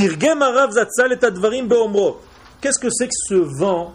Tirgem 0.00 0.40
Arav 0.40 0.70
et 0.78 1.24
Advarim 1.26 1.68
Beomro. 1.68 2.22
Qu'est-ce 2.62 2.78
que 2.78 2.88
c'est 2.88 3.06
que 3.06 3.12
ce 3.28 3.34
vent 3.34 3.92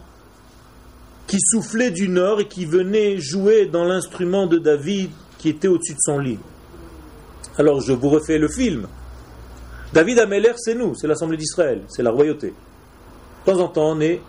qui 1.26 1.38
soufflait 1.40 1.90
du 1.90 2.08
nord 2.08 2.38
et 2.38 2.46
qui 2.46 2.64
venait 2.64 3.18
jouer 3.18 3.66
dans 3.66 3.82
l'instrument 3.82 4.46
de 4.46 4.58
David 4.58 5.10
qui 5.36 5.48
était 5.48 5.66
au-dessus 5.66 5.94
de 5.94 5.98
son 5.98 6.20
lit? 6.20 6.38
Alors 7.58 7.80
je 7.80 7.92
vous 7.92 8.08
refais 8.08 8.38
le 8.38 8.46
film. 8.46 8.86
David 9.92 10.20
Ameler, 10.20 10.52
c'est 10.58 10.76
nous, 10.76 10.94
c'est 10.94 11.08
l'Assemblée 11.08 11.38
d'Israël, 11.38 11.82
c'est 11.88 12.04
la 12.04 12.12
royauté. 12.12 12.54
De 13.44 13.52
temps 13.52 13.58
en 13.58 13.66
temps, 13.66 13.90
on 13.90 14.00
est 14.00 14.20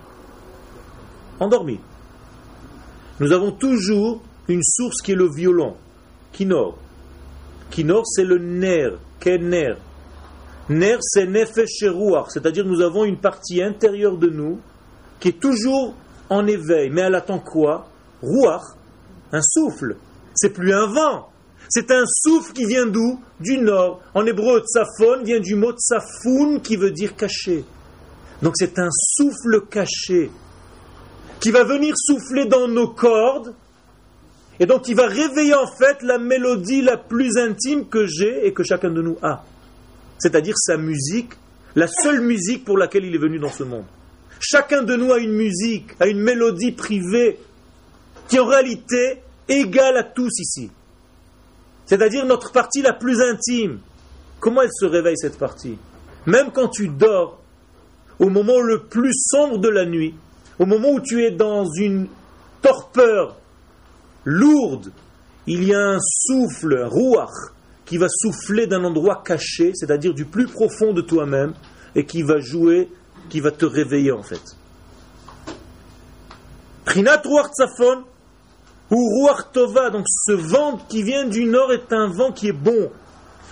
endormi. 1.40 1.80
Nous 3.20 3.32
avons 3.32 3.52
toujours 3.52 4.24
une 4.48 4.64
source 4.64 5.00
qui 5.04 5.12
est 5.12 5.16
le 5.16 5.30
violon, 5.32 5.76
Kinor. 6.34 6.76
Kinor, 7.70 8.02
c'est 8.08 8.24
le 8.24 8.40
nerf, 8.40 8.94
Kener. 9.20 9.76
Ner, 10.70 10.98
c'est 11.02 11.26
nefesh 11.26 11.86
c'est-à-dire 12.30 12.66
nous 12.66 12.82
avons 12.82 13.06
une 13.06 13.18
partie 13.18 13.62
intérieure 13.62 14.18
de 14.18 14.30
nous 14.30 14.60
qui 15.20 15.30
est 15.30 15.40
toujours 15.40 15.96
en 16.30 16.46
éveil. 16.46 16.90
Mais 16.90 17.02
elle 17.02 17.16
attend 17.16 17.40
quoi? 17.40 17.88
Ruach, 18.22 18.64
un 19.32 19.42
souffle. 19.42 19.96
C'est 20.36 20.52
plus 20.52 20.74
un 20.74 20.88
vent. 20.88 21.30
C'est 21.70 21.92
un 21.92 22.04
souffle 22.06 22.54
qui 22.54 22.66
vient 22.66 22.86
d'où? 22.86 23.20
Du 23.40 23.58
nord. 23.58 24.02
En 24.14 24.26
hébreu, 24.26 24.62
tsafon 24.62 25.24
vient 25.24 25.40
du 25.40 25.56
mot 25.56 25.72
tsafoun 25.72 26.62
qui 26.62 26.76
veut 26.76 26.92
dire 26.92 27.16
caché. 27.16 27.64
Donc 28.42 28.54
c'est 28.56 28.78
un 28.78 28.90
souffle 28.92 29.66
caché 29.70 30.32
qui 31.40 31.52
va 31.52 31.64
venir 31.64 31.94
souffler 31.96 32.46
dans 32.46 32.68
nos 32.68 32.90
cordes 32.90 33.54
et 34.60 34.66
donc 34.66 34.88
il 34.88 34.96
va 34.96 35.08
réveiller 35.08 35.54
en 35.54 35.68
fait 35.68 36.02
la 36.02 36.18
mélodie 36.18 36.82
la 36.82 36.98
plus 36.98 37.38
intime 37.38 37.88
que 37.88 38.06
j'ai 38.06 38.48
et 38.48 38.54
que 38.54 38.64
chacun 38.64 38.90
de 38.90 39.02
nous 39.02 39.18
a. 39.22 39.44
C'est-à-dire 40.18 40.56
sa 40.58 40.78
musique, 40.78 41.34
la 41.76 41.88
seule 41.88 42.22
musique 42.22 42.66
pour 42.66 42.78
laquelle 42.78 43.06
il 43.06 43.16
est 43.16 43.20
venu 43.20 43.40
dans 43.40 43.52
ce 43.52 43.64
monde. 43.64 43.86
Chacun 44.40 44.84
de 44.84 44.96
nous 44.96 45.12
a 45.12 45.20
une 45.20 45.34
musique, 45.34 45.92
a 46.00 46.08
une 46.08 46.20
mélodie 46.20 46.72
privée 46.72 47.40
qui 48.28 48.40
en 48.40 48.46
réalité 48.46 49.22
égale 49.48 49.98
à 49.98 50.04
tous 50.04 50.40
ici. 50.40 50.70
C'est-à-dire 51.86 52.26
notre 52.26 52.52
partie 52.52 52.82
la 52.82 52.94
plus 52.94 53.22
intime. 53.22 53.80
Comment 54.40 54.62
elle 54.62 54.74
se 54.74 54.86
réveille 54.86 55.18
cette 55.18 55.38
partie? 55.38 55.78
Même 56.26 56.52
quand 56.52 56.68
tu 56.68 56.90
dors, 56.90 57.40
au 58.20 58.30
moment 58.30 58.60
le 58.60 58.84
plus 58.84 59.14
sombre 59.14 59.58
de 59.60 59.70
la 59.70 59.86
nuit, 59.86 60.14
au 60.60 60.66
moment 60.66 60.90
où 60.90 61.00
tu 61.00 61.24
es 61.24 61.32
dans 61.32 61.66
une 61.66 62.08
torpeur 62.62 63.38
lourde, 64.26 64.92
il 65.46 65.64
y 65.64 65.74
a 65.74 65.80
un 65.80 66.00
souffle, 66.00 66.78
un 66.84 66.88
rouach, 66.88 67.54
qui 67.88 67.98
va 67.98 68.08
souffler 68.10 68.68
d'un 68.68 68.84
endroit 68.84 69.24
caché, 69.26 69.72
c'est-à-dire 69.74 70.14
du 70.14 70.26
plus 70.26 70.46
profond 70.46 70.94
de 70.94 71.02
toi-même, 71.02 71.54
et 71.96 72.06
qui 72.06 72.22
va 72.22 72.40
jouer, 72.40 72.90
qui 73.30 73.40
va 73.40 73.50
te 73.50 73.66
réveiller 73.66 74.12
en 74.12 74.22
fait. 74.22 74.42
Ou 78.90 78.96
Ruach 78.96 79.52
donc 79.92 80.06
ce 80.08 80.34
vent 80.34 80.78
qui 80.88 81.04
vient 81.04 81.26
du 81.26 81.46
nord 81.46 81.74
est 81.74 81.92
un 81.92 82.08
vent 82.08 82.32
qui 82.32 82.50
est 82.50 82.54
bon. 82.54 82.92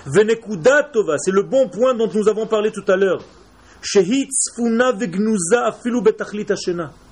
Venekuda 0.05 0.83
Tova, 0.93 1.17
c'est 1.17 1.31
le 1.31 1.43
bon 1.43 1.67
point 1.67 1.93
dont 1.93 2.09
nous 2.13 2.29
avons 2.29 2.45
parlé 2.45 2.71
tout 2.71 2.85
à 2.87 2.95
l'heure. 2.95 3.21
Funa 3.81 4.91
Vegnuza 4.91 5.65
Afilu 5.65 6.01
Betachlit 6.01 6.45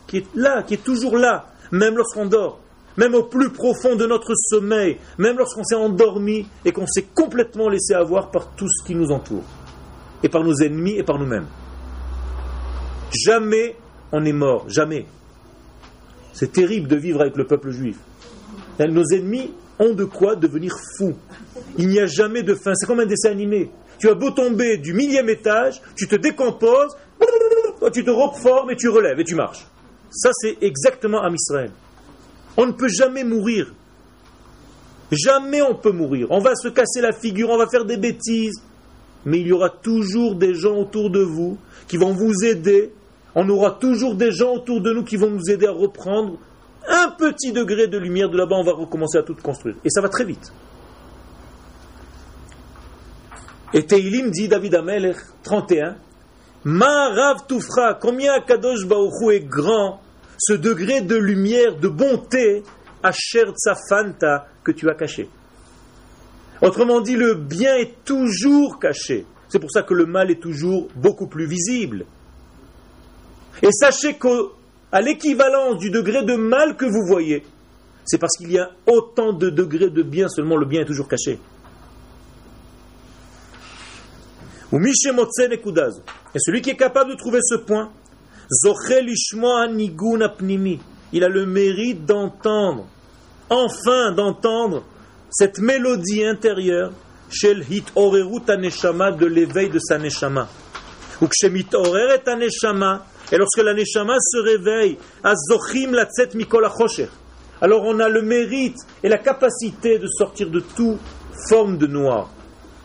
qui 0.08 0.18
est 0.18 0.26
là, 0.36 0.64
qui 0.64 0.76
est 0.76 0.84
toujours 0.84 1.18
là, 1.18 1.48
même 1.72 1.96
lorsqu'on 1.98 2.26
dort 2.26 2.63
même 2.98 3.16
au 3.16 3.24
plus 3.24 3.52
profond 3.52 3.96
de 3.96 4.06
notre 4.06 4.34
sommeil, 4.36 4.98
même 5.18 5.38
lorsqu'on 5.38 5.64
s'est 5.64 5.76
endormi 5.76 6.48
et 6.66 6.72
qu'on 6.72 6.88
s'est 6.88 7.08
complètement 7.14 7.70
laissé 7.70 7.94
avoir 7.94 8.32
par 8.32 8.52
tout 8.56 8.68
ce 8.68 8.86
qui 8.86 8.96
nous 8.96 9.12
entoure, 9.12 9.44
et 10.24 10.30
par 10.30 10.44
nos 10.44 10.56
ennemis 10.56 10.98
et 10.98 11.04
par 11.04 11.20
nous-mêmes. 11.20 11.48
Jamais 13.26 13.76
on 14.12 14.24
est 14.26 14.34
mort, 14.34 14.66
jamais. 14.68 15.06
C'est 16.34 16.52
terrible 16.52 16.88
de 16.88 16.96
vivre 16.96 17.22
avec 17.22 17.36
le 17.36 17.46
peuple 17.46 17.72
juif. 17.72 17.98
Nos 18.80 19.06
ennemis 19.12 19.52
ont 19.80 19.94
de 19.94 20.04
quoi 20.04 20.36
devenir 20.36 20.76
fous. 20.98 21.16
Il 21.78 21.90
n'y 21.90 22.00
a 22.00 22.06
jamais 22.06 22.44
de 22.44 22.56
fin. 22.56 22.74
C'est 22.76 22.88
comme 22.88 23.00
un 23.00 23.06
dessin 23.06 23.30
animé. 23.30 23.70
Tu 24.00 24.10
as 24.10 24.16
beau 24.16 24.32
tomber 24.32 24.78
du 24.78 24.94
millième 24.94 25.30
étage, 25.30 25.82
tu 25.96 26.08
te 26.08 26.16
décomposes, 26.16 26.96
tu 27.94 28.04
te 28.04 28.10
reformes 28.10 28.72
et 28.72 28.76
tu 28.76 28.90
relèves 28.90 29.20
et 29.20 29.24
tu 29.24 29.36
marches. 29.36 29.66
Ça, 30.12 30.30
c'est 30.34 30.58
exactement 30.62 31.22
à. 31.22 31.30
On 32.58 32.66
ne 32.66 32.72
peut 32.72 32.88
jamais 32.88 33.24
mourir. 33.24 33.74
Jamais 35.12 35.62
on 35.62 35.76
peut 35.76 35.92
mourir. 35.92 36.28
On 36.30 36.40
va 36.40 36.56
se 36.56 36.68
casser 36.68 37.02
la 37.02 37.14
figure, 37.14 37.50
on 37.50 37.58
va 37.58 37.68
faire 37.68 37.86
des 37.86 37.98
bêtises. 37.98 38.62
Mais 39.26 39.40
il 39.40 39.48
y 39.48 39.52
aura 39.54 39.70
toujours 39.70 40.36
des 40.36 40.54
gens 40.54 40.76
autour 40.76 41.10
de 41.10 41.22
vous 41.22 41.58
qui 41.88 41.98
vont 41.98 42.14
vous 42.14 42.44
aider. 42.44 42.92
On 43.36 43.48
aura 43.50 43.72
toujours 43.72 44.16
des 44.16 44.32
gens 44.32 44.54
autour 44.54 44.82
de 44.82 44.92
nous 44.92 45.04
qui 45.04 45.16
vont 45.16 45.30
nous 45.30 45.50
aider 45.50 45.66
à 45.66 45.72
reprendre 45.72 46.38
un 46.88 47.12
petit 47.18 47.52
degré 47.52 47.88
de 47.88 47.98
lumière 47.98 48.30
de 48.30 48.38
là-bas. 48.38 48.58
On 48.58 48.64
va 48.64 48.74
recommencer 48.74 49.18
à 49.18 49.24
tout 49.24 49.36
construire. 49.36 49.76
Et 49.84 49.90
ça 49.90 50.02
va 50.02 50.10
très 50.10 50.26
vite. 50.26 50.52
Et 53.74 53.86
Teilim 53.86 54.30
dit 54.30 54.48
David 54.48 54.76
Amelech 54.76 55.18
31 55.44 55.96
Ma 56.66 57.10
Rav 57.10 57.44
combien 58.00 58.40
Kadosh 58.42 58.86
Baruchou 58.86 59.32
est 59.32 59.42
grand 59.42 60.00
ce 60.46 60.54
degré 60.54 61.02
de 61.02 61.16
lumière, 61.16 61.78
de 61.78 61.88
bonté, 61.88 62.64
à 63.02 63.12
Fanta 63.90 64.48
que 64.64 64.72
tu 64.72 64.90
as 64.90 64.96
caché. 64.96 65.30
Autrement 66.62 67.02
dit, 67.02 67.16
le 67.16 67.34
bien 67.34 67.76
est 67.76 68.04
toujours 68.06 68.80
caché. 68.80 69.26
C'est 69.50 69.60
pour 69.60 69.72
ça 69.72 69.84
que 69.84 69.94
le 69.94 70.06
mal 70.06 70.32
est 70.32 70.42
toujours 70.42 70.88
beaucoup 70.96 71.28
plus 71.28 71.46
visible. 71.46 72.06
Et 73.62 73.70
sachez 73.72 74.18
qu'à 74.18 75.02
l'équivalence 75.02 75.78
du 75.78 75.90
degré 75.90 76.24
de 76.24 76.36
mal 76.36 76.76
que 76.76 76.86
vous 76.86 77.06
voyez, 77.08 77.44
c'est 78.06 78.18
parce 78.18 78.36
qu'il 78.38 78.52
y 78.52 78.60
a 78.60 78.72
autant 78.88 79.34
de 79.34 79.50
degrés 79.50 79.90
de 79.90 80.04
bien, 80.04 80.28
seulement 80.28 80.58
le 80.58 80.66
bien 80.66 80.82
est 80.82 80.86
toujours 80.86 81.08
caché. 81.08 81.40
Et 84.74 86.40
celui 86.40 86.62
qui 86.62 86.70
est 86.72 86.76
capable 86.78 87.12
de 87.12 87.16
trouver 87.16 87.40
ce 87.44 87.56
point, 87.56 87.92
il 91.14 91.24
a 91.24 91.30
le 91.30 91.46
mérite 91.46 92.06
d'entendre, 92.06 92.86
enfin 93.50 94.12
d'entendre 94.12 94.84
cette 95.30 95.60
mélodie 95.60 96.26
intérieure 96.26 96.92
shel 97.30 97.66
hit 97.70 97.94
de 97.96 99.26
l'éveil 99.26 99.70
de 99.70 99.80
sa 99.80 99.98
neshama. 99.98 100.48
Ou 101.22 101.28
et 103.32 103.38
lorsque 103.38 103.64
la 103.64 103.74
neshama 103.74 104.16
se 104.20 104.38
réveille, 104.38 104.98
mikol 106.36 106.68
alors 107.62 107.84
on 107.86 108.00
a 108.00 108.10
le 108.10 108.22
mérite 108.22 108.76
et 109.04 109.08
la 109.08 109.18
capacité 109.18 109.98
de 109.98 110.08
sortir 110.08 110.50
de 110.50 110.60
toute 110.60 111.00
forme 111.48 111.78
de 111.78 111.88
noir. 111.88 112.30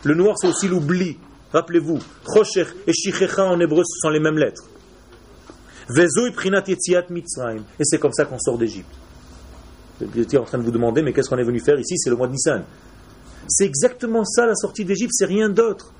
Le 0.03 0.15
noir 0.15 0.35
c'est 0.39 0.47
aussi 0.47 0.69
l'oubli. 0.69 1.17
Rappelez-vous, 1.51 1.99
chosher 2.33 2.65
et 2.87 2.93
shichecha 2.93 3.43
en 3.43 3.59
hébreu 3.59 3.83
ce 3.83 3.99
sont 3.99 4.09
les 4.09 4.21
mêmes 4.21 4.37
lettres. 4.37 4.63
Et 7.79 7.83
c'est 7.83 7.99
comme 7.99 8.13
ça 8.13 8.25
qu'on 8.25 8.39
sort 8.39 8.57
d'Égypte. 8.57 8.93
Vous 9.99 10.19
étiez 10.19 10.37
en 10.37 10.45
train 10.45 10.57
de 10.57 10.63
vous 10.63 10.71
demander, 10.71 11.01
mais 11.01 11.11
qu'est-ce 11.13 11.29
qu'on 11.29 11.37
est 11.37 11.43
venu 11.43 11.59
faire 11.59 11.79
ici? 11.79 11.97
C'est 11.97 12.09
le 12.09 12.15
mois 12.15 12.27
de 12.27 12.33
Nissan. 12.33 12.63
C'est 13.47 13.65
exactement 13.65 14.23
ça 14.23 14.45
la 14.45 14.55
sortie 14.55 14.85
d'Égypte, 14.85 15.11
c'est 15.13 15.25
rien 15.25 15.49
d'autre. 15.49 15.91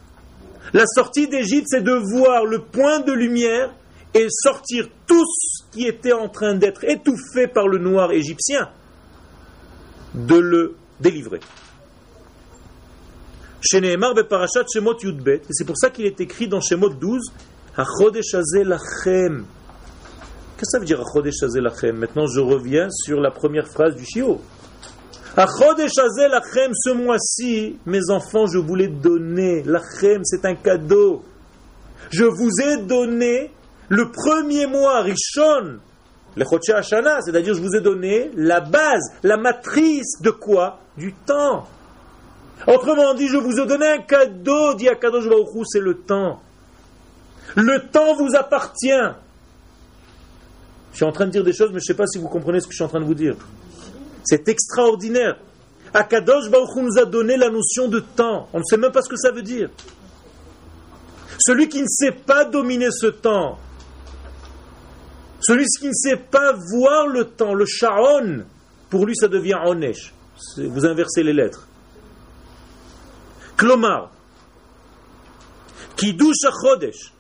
La 0.74 0.86
sortie 0.86 1.28
d'Égypte, 1.28 1.66
c'est 1.70 1.82
de 1.82 1.94
voir 1.94 2.46
le 2.46 2.60
point 2.60 3.00
de 3.00 3.12
lumière 3.12 3.74
et 4.14 4.28
sortir 4.30 4.88
tout 5.08 5.26
ce 5.26 5.64
qui 5.72 5.88
était 5.88 6.14
en 6.14 6.30
train 6.30 6.56
d'être 6.56 6.84
étouffé 6.84 7.48
par 7.48 7.68
le 7.68 7.80
noir 7.80 8.12
égyptien, 8.12 8.70
de 10.14 10.36
le 10.36 10.76
délivrer. 11.00 11.40
Et 13.74 13.82
c'est 15.50 15.66
pour 15.66 15.78
ça 15.78 15.90
qu'il 15.90 16.06
est 16.06 16.22
écrit 16.22 16.48
dans 16.48 16.62
Shemot 16.62 16.90
12, 16.90 17.32
Qu'est-ce 20.60 20.78
que 20.78 20.86
ça 20.86 21.48
veut 21.48 21.62
dire 21.62 21.94
Maintenant, 21.94 22.28
je 22.28 22.42
reviens 22.42 22.90
sur 22.90 23.22
la 23.22 23.32
première 23.32 23.66
phrase 23.66 23.96
du 23.96 24.04
Shio. 24.04 24.42
Lachem, 25.38 26.74
ce 26.74 26.90
mois-ci, 26.92 27.78
mes 27.86 28.10
enfants, 28.10 28.46
je 28.46 28.58
vous 28.58 28.76
l'ai 28.76 28.90
donné. 28.90 29.64
Lachem, 29.64 30.26
c'est 30.26 30.44
un 30.44 30.56
cadeau. 30.56 31.24
Je 32.10 32.26
vous 32.26 32.50
ai 32.62 32.76
donné 32.82 33.52
le 33.88 34.12
premier 34.12 34.66
mois, 34.66 35.00
Rishon, 35.02 35.80
le 36.36 36.74
Hashana, 36.74 37.22
c'est-à-dire 37.22 37.54
je 37.54 37.62
vous 37.62 37.76
ai 37.78 37.82
donné 37.82 38.30
la 38.36 38.60
base, 38.60 39.14
la 39.24 39.38
matrice 39.38 40.20
de 40.22 40.32
quoi? 40.32 40.82
Du 40.98 41.14
temps. 41.26 41.70
Autrement 42.68 43.14
dit, 43.14 43.30
je 43.30 43.38
vous 43.38 43.62
ai 43.62 43.66
donné 43.66 43.88
un 43.88 44.00
cadeau, 44.00 44.74
dit 44.74 44.90
Akadosh 44.90 45.30
Baruch 45.30 45.66
c'est 45.68 45.80
le 45.80 46.00
temps. 46.00 46.42
Le 47.56 47.80
temps 47.90 48.18
vous 48.18 48.36
appartient. 48.36 49.14
Suis 51.00 51.06
en 51.06 51.14
train 51.14 51.28
de 51.28 51.32
dire 51.32 51.46
des 51.46 51.54
choses, 51.54 51.70
mais 51.70 51.80
je 51.80 51.86
ne 51.86 51.94
sais 51.94 51.94
pas 51.94 52.08
si 52.08 52.18
vous 52.18 52.28
comprenez 52.28 52.60
ce 52.60 52.68
que 52.68 52.74
je 52.74 52.76
suis 52.76 52.84
en 52.84 52.90
train 52.90 53.00
de 53.00 53.06
vous 53.06 53.14
dire. 53.14 53.38
C'est 54.26 54.50
extraordinaire. 54.50 55.38
Akadosh 55.94 56.50
Baruch 56.52 56.76
nous 56.76 57.00
a 57.00 57.06
donné 57.06 57.38
la 57.38 57.50
notion 57.50 57.88
de 57.88 58.02
temps. 58.02 58.50
On 58.52 58.60
ne 58.60 58.64
sait 58.66 58.76
même 58.76 58.92
pas 58.92 59.02
ce 59.02 59.08
que 59.08 59.16
ça 59.16 59.32
veut 59.32 59.42
dire. 59.42 59.70
Celui 61.40 61.70
qui 61.70 61.82
ne 61.82 61.88
sait 61.88 62.12
pas 62.12 62.44
dominer 62.44 62.90
ce 62.92 63.08
temps, 63.08 63.58
celui 65.40 65.64
qui 65.80 65.88
ne 65.88 65.94
sait 65.94 66.18
pas 66.18 66.52
voir 66.52 67.08
le 67.08 67.24
temps, 67.24 67.54
le 67.54 67.66
sha'on, 67.66 68.44
pour 68.90 69.06
lui 69.06 69.16
ça 69.16 69.30
devient 69.30 69.58
onesh. 69.66 70.14
Vous 70.58 70.86
inversez 70.86 71.24
les 71.24 71.32
lettres. 71.32 71.66
Klomar, 73.56 74.12
Kiddush 75.96 76.36
Chodesh, 76.62 77.14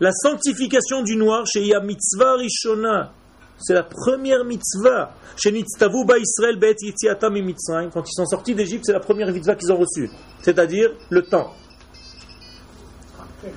la 0.00 0.12
sanctification 0.12 1.02
du 1.02 1.16
noir 1.16 1.44
chez 1.46 1.66
Ya 1.66 1.80
Mitzvah 1.80 2.36
Rishona, 2.36 3.12
c'est 3.59 3.73
la 3.73 3.83
première 3.83 4.43
mitzvah. 4.43 5.13
Chez 5.37 5.51
Nitztavu 5.51 6.05
Ba 6.05 6.17
Israël 6.17 6.57
Bet 6.57 6.75
Yitziatam 6.81 7.33
Mitzrayim, 7.33 7.89
quand 7.91 8.03
ils 8.09 8.13
sont 8.13 8.25
sortis 8.25 8.55
d'Égypte, 8.55 8.85
c'est 8.85 8.93
la 8.93 8.99
première 8.99 9.31
mitzvah 9.31 9.55
qu'ils 9.55 9.71
ont 9.71 9.77
reçue, 9.77 10.09
c'est-à-dire 10.41 10.89
le 11.09 11.23
temps. 11.23 11.55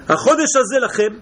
החודש 0.08 0.56
הזה 0.56 0.78
לכם 0.78 1.18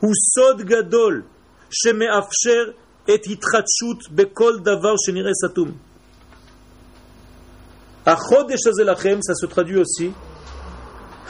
הוא 0.00 0.12
סוד 0.34 0.62
גדול 0.62 1.22
שמאפשר 1.70 2.70
את 3.04 3.20
התחדשות 3.30 4.10
בכל 4.10 4.58
דבר 4.58 4.94
שנראה 5.06 5.32
סתום. 5.48 5.72
החודש 8.06 8.66
הזה 8.66 8.84
לכם, 8.84 9.18
ça 9.18 9.34
se 9.34 9.46
traduit 9.46 9.76
aussi, 9.76 10.10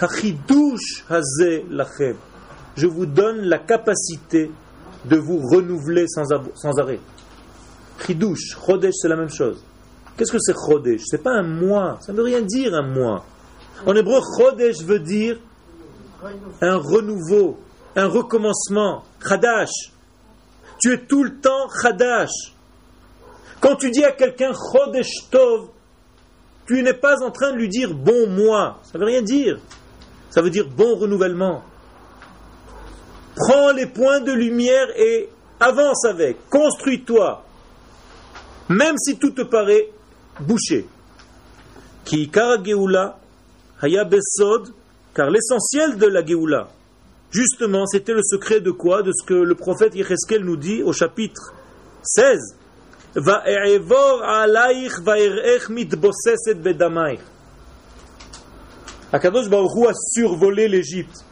החידוש 0.01 1.05
הזה 1.11 1.59
לכם. 1.69 2.13
Je 2.77 2.87
vous 2.87 3.07
donne 3.07 3.43
la 3.43 3.59
capacité 3.59 4.51
de 5.06 5.18
vous 5.18 5.40
renouveler 5.40 6.06
sans, 6.08 6.80
arrêt. 6.80 7.00
Chidush, 8.06 8.58
Chodesh, 8.66 8.96
c'est 8.98 9.08
la 9.08 9.16
même 9.16 9.30
chose. 9.30 9.64
Qu'est-ce 10.16 10.32
que 10.32 10.40
c'est 10.40 10.54
Chodesh? 10.54 11.02
C'est 11.06 11.24
pas 11.24 11.34
un 11.34 11.44
mois, 11.44 11.98
ça 12.02 12.12
ne 12.12 12.18
veut 12.18 12.24
rien 12.24 12.42
dire 12.42 12.74
un 12.74 12.82
mois. 12.82 13.26
En 13.86 13.96
hébreu, 13.96 14.20
Chodesh 14.38 14.84
veut 14.84 15.00
dire 15.00 15.38
un 16.62 16.78
renouveau, 16.78 17.60
un 17.96 18.08
recommencement, 18.08 19.04
Chadash. 19.28 19.94
Tu 20.80 20.94
es 20.94 21.06
tout 21.06 21.24
le 21.24 21.40
temps 21.40 21.70
Chadash. 21.82 22.54
Quand 23.60 23.76
tu 23.76 23.90
dis 23.92 24.04
à 24.04 24.12
quelqu'un 24.12 24.52
Chodesh 24.54 25.30
Tov, 25.32 25.70
tu 26.68 26.84
n'es 26.84 26.94
pas 26.94 27.24
en 27.24 27.32
train 27.32 27.54
de 27.54 27.58
lui 27.58 27.70
dire 27.70 27.94
bon 27.94 28.28
mois. 28.28 28.80
Ça 28.84 28.98
ne 28.98 29.00
veut 29.00 29.10
rien 29.10 29.22
dire. 29.22 29.58
Ça 30.30 30.42
veut 30.42 30.50
dire 30.50 30.68
bon 30.68 30.96
renouvellement. 30.96 31.64
Prends 33.38 33.72
les 33.72 33.86
points 33.86 34.20
de 34.20 34.32
lumière 34.32 34.88
et 34.98 35.30
avance 35.60 36.06
avec. 36.06 36.50
Construis-toi. 36.50 37.44
Même 38.70 38.98
si 38.98 39.18
tout 39.18 39.30
te 39.30 39.44
paraît 39.44 39.90
bouché. 40.40 40.88
Ki 42.04 42.32
Geoula, 42.34 43.20
Haya 43.82 44.06
Besod, 44.06 44.74
car 45.14 45.30
l'essentiel 45.30 45.98
de 45.98 46.08
la 46.08 46.26
Géoula, 46.26 46.68
justement, 47.32 47.86
c'était 47.86 48.14
le 48.14 48.24
secret 48.24 48.60
de 48.60 48.72
quoi? 48.72 49.04
De 49.04 49.12
ce 49.12 49.26
que 49.26 49.34
le 49.34 49.56
prophète 49.56 49.94
Yecheskel 49.94 50.44
nous 50.44 50.58
dit 50.58 50.82
au 50.82 50.94
chapitre 50.94 51.54
16. 52.02 52.56
Akadosh 59.14 59.50
Baruch 59.50 59.88
a 59.88 59.94
survolé 59.94 60.68
l'Égypte. 60.68 61.27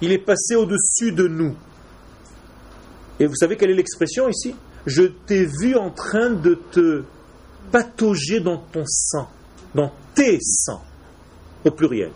Il 0.00 0.12
est 0.12 0.18
passé 0.18 0.54
au-dessus 0.54 1.12
de 1.12 1.26
nous. 1.26 1.54
Et 3.20 3.26
vous 3.26 3.34
savez 3.34 3.56
quelle 3.56 3.70
est 3.70 3.74
l'expression 3.74 4.28
ici? 4.28 4.54
Je 4.86 5.02
t'ai 5.02 5.44
vu 5.44 5.74
en 5.74 5.90
train 5.90 6.30
de 6.30 6.54
te 6.70 7.02
patauger 7.72 8.40
dans 8.40 8.58
ton 8.58 8.84
sang, 8.86 9.28
dans 9.74 9.92
tes 10.14 10.38
sangs, 10.40 10.82
au 11.64 11.70
pluriel. 11.70 12.12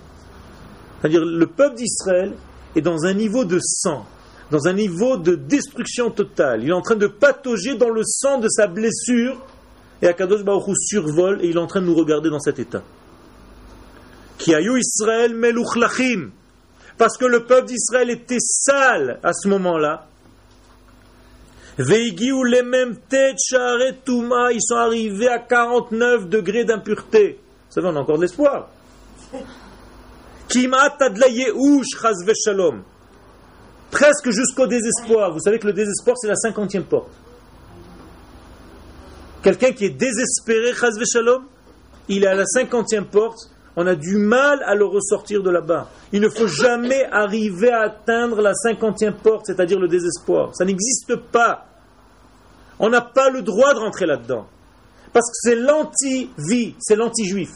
C'est-à-dire 1.00 1.24
le 1.24 1.46
peuple 1.46 1.76
d'Israël 1.76 2.34
est 2.76 2.80
dans 2.80 3.04
un 3.04 3.14
niveau 3.14 3.44
de 3.44 3.58
sang, 3.60 4.06
dans 4.50 4.68
un 4.68 4.72
niveau 4.72 5.16
de 5.16 5.34
destruction 5.34 6.10
totale. 6.10 6.62
Il 6.62 6.70
est 6.70 6.74
en 6.74 6.80
train 6.80 6.94
de 6.94 7.08
patauger 7.08 7.76
dans 7.76 7.90
le 7.90 8.02
sang 8.04 8.38
de 8.38 8.48
sa 8.48 8.68
blessure, 8.68 9.44
et 10.00 10.06
Akadosh 10.08 10.44
Baruch 10.44 10.76
survole 10.76 11.40
et 11.42 11.48
il 11.48 11.56
est 11.56 11.60
en 11.60 11.66
train 11.66 11.80
de 11.80 11.86
nous 11.86 11.94
regarder 11.94 12.30
dans 12.30 12.40
cet 12.40 12.58
état. 12.58 12.82
Kiayu 14.38 14.78
Israël 14.78 15.34
meluchlachim 15.34 16.30
parce 17.02 17.18
que 17.18 17.24
le 17.24 17.44
peuple 17.44 17.66
d'Israël 17.66 18.10
était 18.10 18.38
sale 18.38 19.18
à 19.24 19.32
ce 19.32 19.48
moment-là. 19.48 20.06
Ils 21.76 22.46
sont 24.60 24.76
arrivés 24.76 25.26
à 25.26 25.40
49 25.40 26.28
degrés 26.28 26.64
d'impureté. 26.64 27.40
Vous 27.40 27.72
savez, 27.72 27.88
on 27.88 27.96
a 27.96 28.00
encore 28.02 28.18
de 28.18 28.22
l'espoir. 28.22 28.68
Presque 33.90 34.30
jusqu'au 34.30 34.68
désespoir. 34.68 35.32
Vous 35.32 35.40
savez 35.40 35.58
que 35.58 35.66
le 35.66 35.72
désespoir, 35.72 36.16
c'est 36.16 36.28
la 36.28 36.36
cinquantième 36.36 36.84
porte. 36.84 37.10
Quelqu'un 39.42 39.72
qui 39.72 39.86
est 39.86 39.90
désespéré, 39.90 40.70
il 42.06 42.22
est 42.22 42.28
à 42.28 42.36
la 42.36 42.46
cinquantième 42.46 43.06
porte 43.06 43.51
on 43.76 43.86
a 43.86 43.94
du 43.94 44.16
mal 44.16 44.62
à 44.64 44.74
le 44.74 44.84
ressortir 44.84 45.42
de 45.42 45.50
là-bas. 45.50 45.88
Il 46.12 46.20
ne 46.20 46.28
faut 46.28 46.46
jamais 46.46 47.04
arriver 47.10 47.70
à 47.70 47.82
atteindre 47.82 48.42
la 48.42 48.54
cinquantième 48.54 49.14
porte, 49.14 49.46
c'est-à-dire 49.46 49.78
le 49.78 49.88
désespoir. 49.88 50.54
Ça 50.54 50.64
n'existe 50.64 51.16
pas. 51.16 51.66
On 52.78 52.90
n'a 52.90 53.00
pas 53.00 53.30
le 53.30 53.42
droit 53.42 53.72
de 53.74 53.78
rentrer 53.78 54.06
là-dedans. 54.06 54.46
Parce 55.12 55.28
que 55.28 55.36
c'est 55.40 55.56
l'anti-vie, 55.56 56.74
c'est 56.80 56.96
l'anti-juif. 56.96 57.50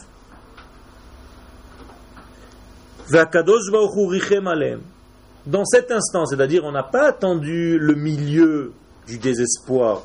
Dans 5.45 5.65
cet 5.65 5.91
instant, 5.91 6.25
c'est-à-dire 6.25 6.65
on 6.65 6.71
n'a 6.71 6.83
pas 6.83 7.07
attendu 7.07 7.77
le 7.79 7.95
milieu 7.95 8.73
du 9.07 9.17
désespoir 9.17 10.03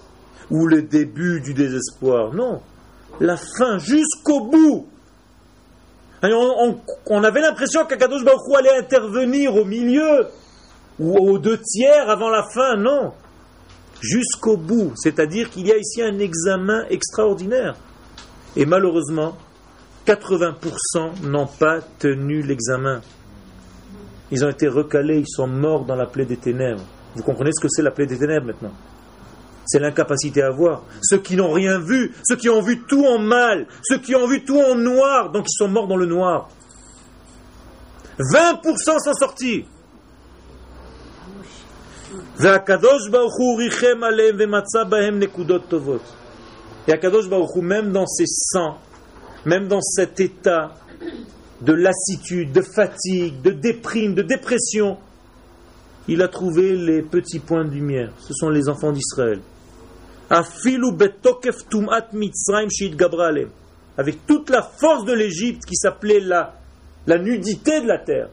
ou 0.50 0.66
le 0.66 0.82
début 0.82 1.40
du 1.40 1.54
désespoir. 1.54 2.32
Non, 2.32 2.60
la 3.20 3.36
fin 3.36 3.78
jusqu'au 3.78 4.46
bout. 4.46 4.86
On, 6.22 7.24
avait 7.24 7.40
l'impression 7.40 7.84
qu'Akadosh 7.84 8.24
Baruch 8.24 8.40
allait 8.56 8.78
intervenir 8.78 9.56
au 9.56 9.64
milieu 9.64 10.28
ou 11.00 11.16
aux 11.16 11.38
deux 11.38 11.58
tiers 11.58 12.08
avant 12.08 12.30
la 12.30 12.44
fin. 12.54 12.76
Non. 12.76 13.12
Jusqu'au 14.00 14.56
bout. 14.56 14.92
C'est-à-dire 14.96 15.50
qu'il 15.50 15.66
y 15.66 15.72
a 15.72 15.76
ici 15.76 16.02
un 16.02 16.18
examen 16.18 16.84
extraordinaire. 16.90 17.74
Et 18.54 18.66
malheureusement, 18.66 19.36
80% 20.06 21.22
n'ont 21.24 21.46
pas 21.46 21.80
tenu 21.98 22.42
l'examen. 22.42 23.00
Ils 24.30 24.44
ont 24.44 24.48
été 24.48 24.68
recalés, 24.68 25.18
ils 25.18 25.28
sont 25.28 25.46
morts 25.46 25.84
dans 25.84 25.96
la 25.96 26.06
plaie 26.06 26.24
des 26.24 26.36
ténèbres. 26.36 26.82
Vous 27.14 27.22
comprenez 27.22 27.50
ce 27.52 27.60
que 27.60 27.68
c'est 27.68 27.82
la 27.82 27.90
plaie 27.90 28.06
des 28.06 28.18
ténèbres 28.18 28.46
maintenant? 28.46 28.72
C'est 29.66 29.78
l'incapacité 29.78 30.42
à 30.42 30.50
voir. 30.50 30.82
Ceux 31.02 31.18
qui 31.18 31.36
n'ont 31.36 31.52
rien 31.52 31.78
vu, 31.78 32.14
ceux 32.24 32.36
qui 32.36 32.48
ont 32.48 32.60
vu 32.60 32.82
tout 32.88 33.04
en 33.04 33.18
mal, 33.18 33.66
ceux 33.82 33.98
qui 33.98 34.14
ont 34.14 34.26
vu 34.26 34.44
tout 34.44 34.58
en 34.58 34.74
noir, 34.74 35.30
donc 35.30 35.46
ils 35.48 35.56
sont 35.56 35.68
morts 35.68 35.86
dans 35.86 35.96
le 35.96 36.06
noir. 36.06 36.48
20% 38.18 38.98
sont 38.98 39.14
sortis. 39.14 39.64
Et 42.42 42.46
Akadosh 42.46 43.08
Baruch 47.28 47.56
même 47.62 47.92
dans 47.92 48.06
ses 48.06 48.26
sangs, 48.26 48.78
même 49.46 49.68
dans 49.68 49.80
cet 49.80 50.20
état 50.20 50.74
de 51.60 51.72
lassitude, 51.72 52.52
de 52.52 52.62
fatigue, 52.62 53.40
de 53.40 53.50
déprime, 53.50 54.14
de 54.14 54.22
dépression, 54.22 54.98
il 56.08 56.20
a 56.20 56.28
trouvé 56.28 56.76
les 56.76 57.02
petits 57.02 57.38
points 57.38 57.64
de 57.64 57.70
lumière. 57.70 58.12
Ce 58.18 58.34
sont 58.34 58.50
les 58.50 58.68
enfants 58.68 58.92
d'Israël 58.92 59.40
avec 63.98 64.26
toute 64.26 64.48
la 64.50 64.62
force 64.62 65.04
de 65.04 65.12
l'Égypte 65.12 65.66
qui 65.66 65.76
s'appelait 65.76 66.20
la, 66.20 66.54
la 67.06 67.18
nudité 67.18 67.82
de 67.82 67.86
la 67.86 67.98
terre, 67.98 68.28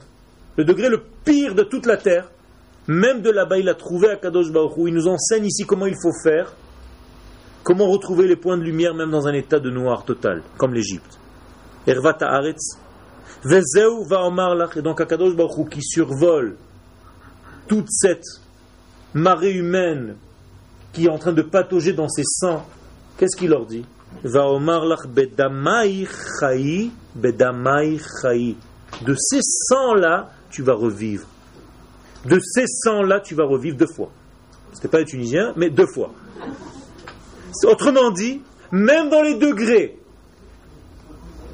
le 0.56 0.64
degré 0.64 0.88
le 0.90 1.04
pire 1.26 1.56
de 1.56 1.64
toute 1.64 1.86
la 1.86 1.98
terre, 1.98 2.30
même 2.88 3.22
de 3.22 3.30
là-bas, 3.30 3.58
il 3.58 3.68
a 3.68 3.76
trouvé 3.76 4.10
à 4.10 4.16
Kadosh 4.16 4.52
Baruch 4.52 4.74
Il 4.88 4.94
nous 4.94 5.08
enseigne 5.08 5.46
ici 5.46 5.66
comment 5.66 5.86
il 5.86 5.96
faut 6.02 6.14
faire, 6.24 6.54
comment 7.64 7.90
retrouver 7.90 8.28
les 8.28 8.38
points 8.38 8.58
de 8.58 8.64
lumière 8.64 8.96
même 8.96 9.12
dans 9.12 9.28
un 9.28 9.34
état 9.34 9.60
de 9.60 9.70
noir 9.70 10.06
total, 10.06 10.42
comme 10.58 10.74
l'Égypte. 10.74 11.20
Ervat 11.86 12.18
Haaretz, 12.22 12.78
Vezeu 13.44 14.06
va 14.08 14.28
et 14.76 14.82
donc 14.82 15.02
Akadosh 15.02 15.36
Baruch 15.36 15.70
qui 15.70 15.82
survole 15.82 16.56
toute 17.68 17.90
cette 17.90 18.26
marée 19.14 19.54
humaine 19.54 20.16
qui 20.94 21.06
est 21.06 21.10
en 21.10 21.18
train 21.18 21.34
de 21.34 21.42
patauger 21.42 21.94
dans 21.94 22.10
ses 22.10 22.26
sangs, 22.26 22.64
qu'est-ce 23.18 23.38
qu'il 23.38 23.50
leur 23.50 23.66
dit? 23.66 23.86
De 24.24 24.30
ces 29.18 29.42
sangs-là, 29.42 30.30
tu 30.50 30.64
vas 30.64 30.74
revivre. 30.74 31.28
De 32.26 32.40
ces 32.40 32.66
sangs-là, 32.68 33.20
tu 33.20 33.36
vas 33.36 33.46
revivre 33.46 33.78
deux 33.78 33.88
fois. 33.88 34.10
Ce 34.72 34.78
n'était 34.78 34.88
pas 34.88 35.00
les 35.00 35.06
Tunisiens, 35.06 35.54
mais 35.56 35.70
deux 35.70 35.88
fois. 35.88 36.12
Autrement 37.64 38.12
dit, 38.12 38.42
même 38.72 39.10
dans 39.10 39.22
les 39.22 39.36
degrés 39.36 40.00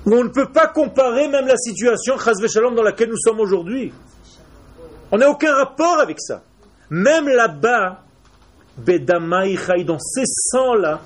où 0.05 0.13
on 0.13 0.23
ne 0.23 0.29
peut 0.29 0.51
pas 0.51 0.67
comparer 0.67 1.27
même 1.27 1.47
la 1.47 1.57
situation, 1.57 2.15
dans 2.75 2.83
laquelle 2.83 3.09
nous 3.09 3.19
sommes 3.19 3.39
aujourd'hui, 3.39 3.91
On 5.11 5.17
n'a 5.17 5.29
aucun 5.29 5.53
rapport 5.53 5.99
avec 5.99 6.19
ça. 6.19 6.43
Même 6.89 7.27
là-bas, 7.27 8.04
Bedamai 8.77 9.58
Chai, 9.58 9.84
dans 9.84 10.00
ces 10.00 10.25
sangs-là, 10.25 11.01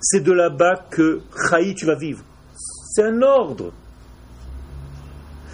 c'est 0.00 0.20
de 0.20 0.32
là-bas 0.32 0.86
que 0.90 1.20
Chai, 1.50 1.74
tu 1.74 1.86
vas 1.86 1.96
vivre. 1.96 2.22
C'est 2.54 3.02
un 3.02 3.22
ordre. 3.22 3.72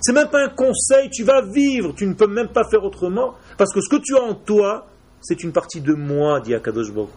C'est 0.00 0.12
même 0.12 0.28
pas 0.28 0.44
un 0.44 0.50
conseil, 0.50 1.09
tu 1.11 1.25
vas 1.25 1.40
vivre, 1.40 1.94
tu 1.97 2.06
ne 2.06 2.12
peux 2.12 2.26
même 2.26 2.49
pas 2.49 2.64
faire 2.68 2.85
autrement, 2.85 3.35
parce 3.56 3.73
que 3.73 3.80
ce 3.80 3.88
que 3.88 3.97
tu 4.02 4.14
as 4.14 4.23
en 4.23 4.35
toi, 4.35 4.87
c'est 5.23 5.42
une 5.42 5.52
partie 5.52 5.80
de 5.80 5.94
moi, 5.94 6.40
dit 6.40 6.54
Akadosh 6.54 6.92
Baruch 6.92 7.09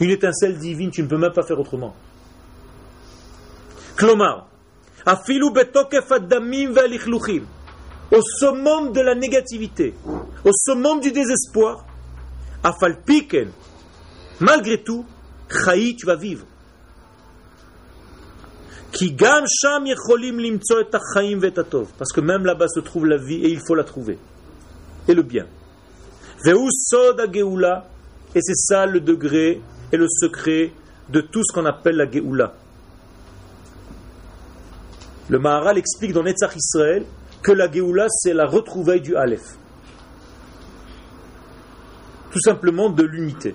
Une 0.00 0.08
étincelle 0.08 0.56
divine, 0.56 0.90
tu 0.90 1.02
ne 1.02 1.08
peux 1.08 1.18
même 1.18 1.34
pas 1.34 1.42
faire 1.42 1.60
autrement. 1.60 1.94
Klomar, 3.96 4.48
afilu 5.04 5.50
betokef 5.52 6.10
adamim 6.10 6.72
au 8.10 8.22
summum 8.22 8.92
de 8.92 9.00
la 9.02 9.14
négativité, 9.14 9.94
au 10.46 10.50
summum 10.52 11.00
du 11.00 11.12
désespoir, 11.12 11.84
afalpiken, 12.62 13.50
malgré 14.40 14.82
tout, 14.82 15.04
chayi, 15.48 15.96
tu 15.96 16.06
vas 16.06 16.16
vivre. 16.16 16.46
Parce 21.98 22.12
que 22.12 22.20
même 22.20 22.44
là-bas 22.44 22.68
se 22.68 22.80
trouve 22.80 23.06
la 23.06 23.18
vie 23.18 23.44
et 23.44 23.48
il 23.48 23.60
faut 23.60 23.74
la 23.74 23.84
trouver. 23.84 24.18
Et 25.06 25.14
le 25.14 25.22
bien. 25.22 25.46
Et 26.46 28.40
c'est 28.40 28.54
ça 28.54 28.86
le 28.86 29.00
degré 29.00 29.60
et 29.92 29.96
le 29.96 30.06
secret 30.08 30.72
de 31.10 31.20
tout 31.20 31.42
ce 31.44 31.52
qu'on 31.52 31.66
appelle 31.66 31.96
la 31.96 32.10
Geoula. 32.10 32.54
Le 35.28 35.38
Maharal 35.38 35.78
explique 35.78 36.12
dans 36.12 36.22
Netzach 36.22 36.56
Israël 36.56 37.04
que 37.42 37.52
la 37.52 37.70
Géoula, 37.70 38.06
c'est 38.08 38.32
la 38.32 38.46
retrouvaille 38.46 39.00
du 39.00 39.14
Aleph. 39.16 39.56
Tout 42.30 42.40
simplement 42.40 42.90
de 42.90 43.02
l'unité. 43.04 43.54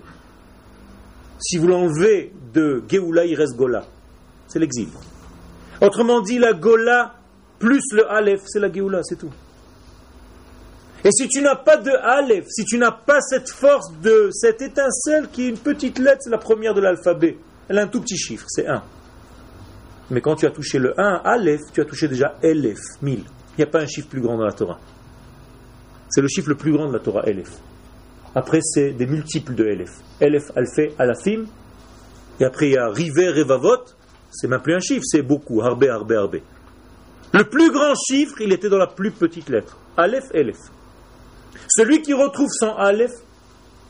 Si 1.39 1.57
vous 1.57 1.67
l'enlevez 1.67 2.33
de 2.53 2.83
Géoula, 2.89 3.25
il 3.25 3.35
reste 3.35 3.55
Gola. 3.55 3.85
C'est 4.47 4.59
l'exil. 4.59 4.87
Autrement 5.81 6.21
dit, 6.21 6.39
la 6.39 6.53
Gola 6.53 7.15
plus 7.59 7.83
le 7.93 8.09
Aleph, 8.11 8.41
c'est 8.45 8.59
la 8.59 8.71
Géoula, 8.71 9.01
c'est 9.03 9.17
tout. 9.17 9.31
Et 11.03 11.11
si 11.11 11.27
tu 11.27 11.41
n'as 11.41 11.55
pas 11.55 11.77
de 11.77 11.91
Aleph, 11.91 12.45
si 12.49 12.63
tu 12.63 12.77
n'as 12.77 12.91
pas 12.91 13.19
cette 13.21 13.49
force 13.49 13.91
de 14.01 14.29
cette 14.31 14.61
étincelle 14.61 15.27
qui 15.31 15.45
est 15.45 15.49
une 15.49 15.57
petite 15.57 15.99
lettre, 15.99 16.19
c'est 16.21 16.29
la 16.29 16.37
première 16.37 16.73
de 16.73 16.81
l'alphabet, 16.81 17.37
elle 17.67 17.79
a 17.79 17.83
un 17.83 17.87
tout 17.87 18.01
petit 18.01 18.17
chiffre, 18.17 18.45
c'est 18.47 18.67
1. 18.67 18.81
Mais 20.11 20.21
quand 20.21 20.35
tu 20.35 20.45
as 20.45 20.51
touché 20.51 20.79
le 20.79 20.99
1, 20.99 21.21
Aleph, 21.25 21.61
tu 21.73 21.81
as 21.81 21.85
touché 21.85 22.07
déjà 22.07 22.35
Elef, 22.41 22.79
1000. 23.01 23.19
Il 23.19 23.25
n'y 23.57 23.63
a 23.63 23.67
pas 23.67 23.81
un 23.81 23.85
chiffre 23.85 24.07
plus 24.07 24.21
grand 24.21 24.37
dans 24.37 24.45
la 24.45 24.53
Torah. 24.53 24.79
C'est 26.09 26.21
le 26.21 26.27
chiffre 26.27 26.49
le 26.49 26.55
plus 26.55 26.71
grand 26.71 26.87
de 26.87 26.93
la 26.93 26.99
Torah, 26.99 27.23
Elef. 27.25 27.51
Après, 28.35 28.59
c'est 28.61 28.91
des 28.91 29.05
multiples 29.05 29.53
de 29.53 29.65
Elef. 29.65 29.91
Elef, 30.19 30.51
Alfé, 30.55 30.93
Alafim. 30.97 31.45
Et 32.39 32.45
après, 32.45 32.69
il 32.69 32.73
y 32.73 32.77
a 32.77 32.89
River, 32.89 33.29
Revavot. 33.29 33.83
C'est 34.31 34.47
même 34.47 34.61
plus 34.61 34.75
un 34.75 34.79
chiffre, 34.79 35.03
c'est 35.05 35.21
beaucoup. 35.21 35.61
Harbe, 35.61 35.83
Harbe, 35.83 36.11
Harbe. 36.11 36.37
Le 37.33 37.43
plus 37.43 37.71
grand 37.71 37.93
chiffre, 37.95 38.41
il 38.41 38.51
était 38.51 38.69
dans 38.69 38.77
la 38.77 38.87
plus 38.87 39.11
petite 39.11 39.49
lettre. 39.49 39.77
Aleph, 39.97 40.25
Elef. 40.33 40.57
Celui 41.67 42.01
qui 42.01 42.13
retrouve 42.13 42.49
son 42.49 42.73
Aleph, 42.75 43.11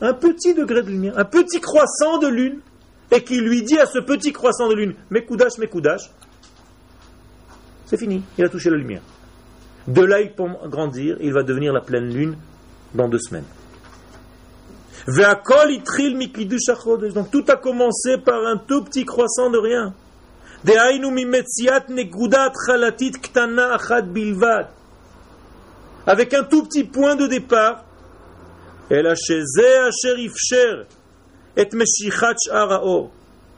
un 0.00 0.14
petit 0.14 0.54
degré 0.54 0.82
de 0.82 0.90
lumière, 0.90 1.18
un 1.18 1.24
petit 1.24 1.60
croissant 1.60 2.18
de 2.18 2.28
lune, 2.28 2.60
et 3.10 3.22
qui 3.22 3.40
lui 3.40 3.62
dit 3.62 3.78
à 3.78 3.86
ce 3.86 3.98
petit 3.98 4.32
croissant 4.32 4.68
de 4.68 4.74
lune, 4.74 4.94
Mekoudash, 5.10 5.58
Mekoudash, 5.58 6.10
c'est 7.86 7.98
fini, 7.98 8.22
il 8.38 8.44
a 8.44 8.48
touché 8.48 8.70
la 8.70 8.76
lumière. 8.76 9.02
De 9.86 10.02
là, 10.02 10.20
il 10.20 10.32
peut 10.32 10.44
grandir, 10.66 11.16
il 11.20 11.32
va 11.32 11.42
devenir 11.42 11.72
la 11.72 11.80
pleine 11.80 12.08
lune 12.12 12.36
dans 12.94 13.08
deux 13.08 13.18
semaines. 13.18 13.44
Donc 17.12 17.30
tout 17.30 17.44
a 17.48 17.56
commencé 17.56 18.16
par 18.18 18.46
un 18.46 18.56
tout 18.56 18.82
petit 18.84 19.04
croissant 19.04 19.50
de 19.50 19.58
rien. 19.58 19.92
Avec 26.06 26.32
un 26.32 26.44
tout 26.44 26.62
petit 26.64 26.84
point 26.84 27.16
de 27.16 27.26
départ. 27.26 27.84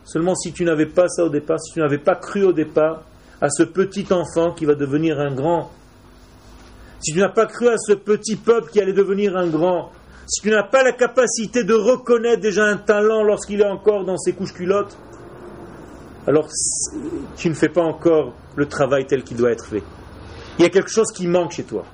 Seulement 0.04 0.34
si 0.34 0.52
tu 0.52 0.64
n'avais 0.64 0.86
pas 0.86 1.08
ça 1.08 1.24
au 1.24 1.28
départ, 1.28 1.60
si 1.60 1.72
tu 1.72 1.80
n'avais 1.80 1.98
pas 1.98 2.16
cru 2.16 2.44
au 2.44 2.52
départ 2.52 3.02
à 3.40 3.50
ce 3.50 3.64
petit 3.64 4.06
enfant 4.12 4.52
qui 4.52 4.64
va 4.64 4.74
devenir 4.74 5.18
un 5.20 5.34
grand, 5.34 5.70
si 7.00 7.12
tu 7.12 7.18
n'as 7.18 7.28
pas 7.28 7.46
cru 7.46 7.68
à 7.68 7.76
ce 7.76 7.92
petit 7.92 8.36
peuple 8.36 8.70
qui 8.70 8.80
allait 8.80 8.92
devenir 8.92 9.36
un 9.36 9.48
grand, 9.48 9.92
si 10.26 10.40
tu 10.42 10.50
n'as 10.50 10.64
pas 10.64 10.82
la 10.82 10.92
capacité 10.92 11.62
de 11.64 11.74
reconnaître 11.74 12.40
déjà 12.40 12.64
un 12.64 12.76
talent 12.76 13.22
lorsqu'il 13.22 13.60
est 13.60 13.70
encore 13.70 14.04
dans 14.04 14.16
ses 14.16 14.32
couches 14.32 14.52
culottes, 14.52 14.96
alors 16.26 16.48
tu 17.36 17.48
ne 17.48 17.54
fais 17.54 17.68
pas 17.68 17.82
encore 17.82 18.34
le 18.56 18.66
travail 18.66 19.06
tel 19.06 19.22
qu'il 19.22 19.36
doit 19.36 19.52
être 19.52 19.64
fait. 19.66 19.84
Il 20.58 20.62
y 20.62 20.66
a 20.66 20.70
quelque 20.70 20.90
chose 20.90 21.12
qui 21.12 21.28
manque 21.28 21.52
chez 21.52 21.64
toi. 21.64 21.84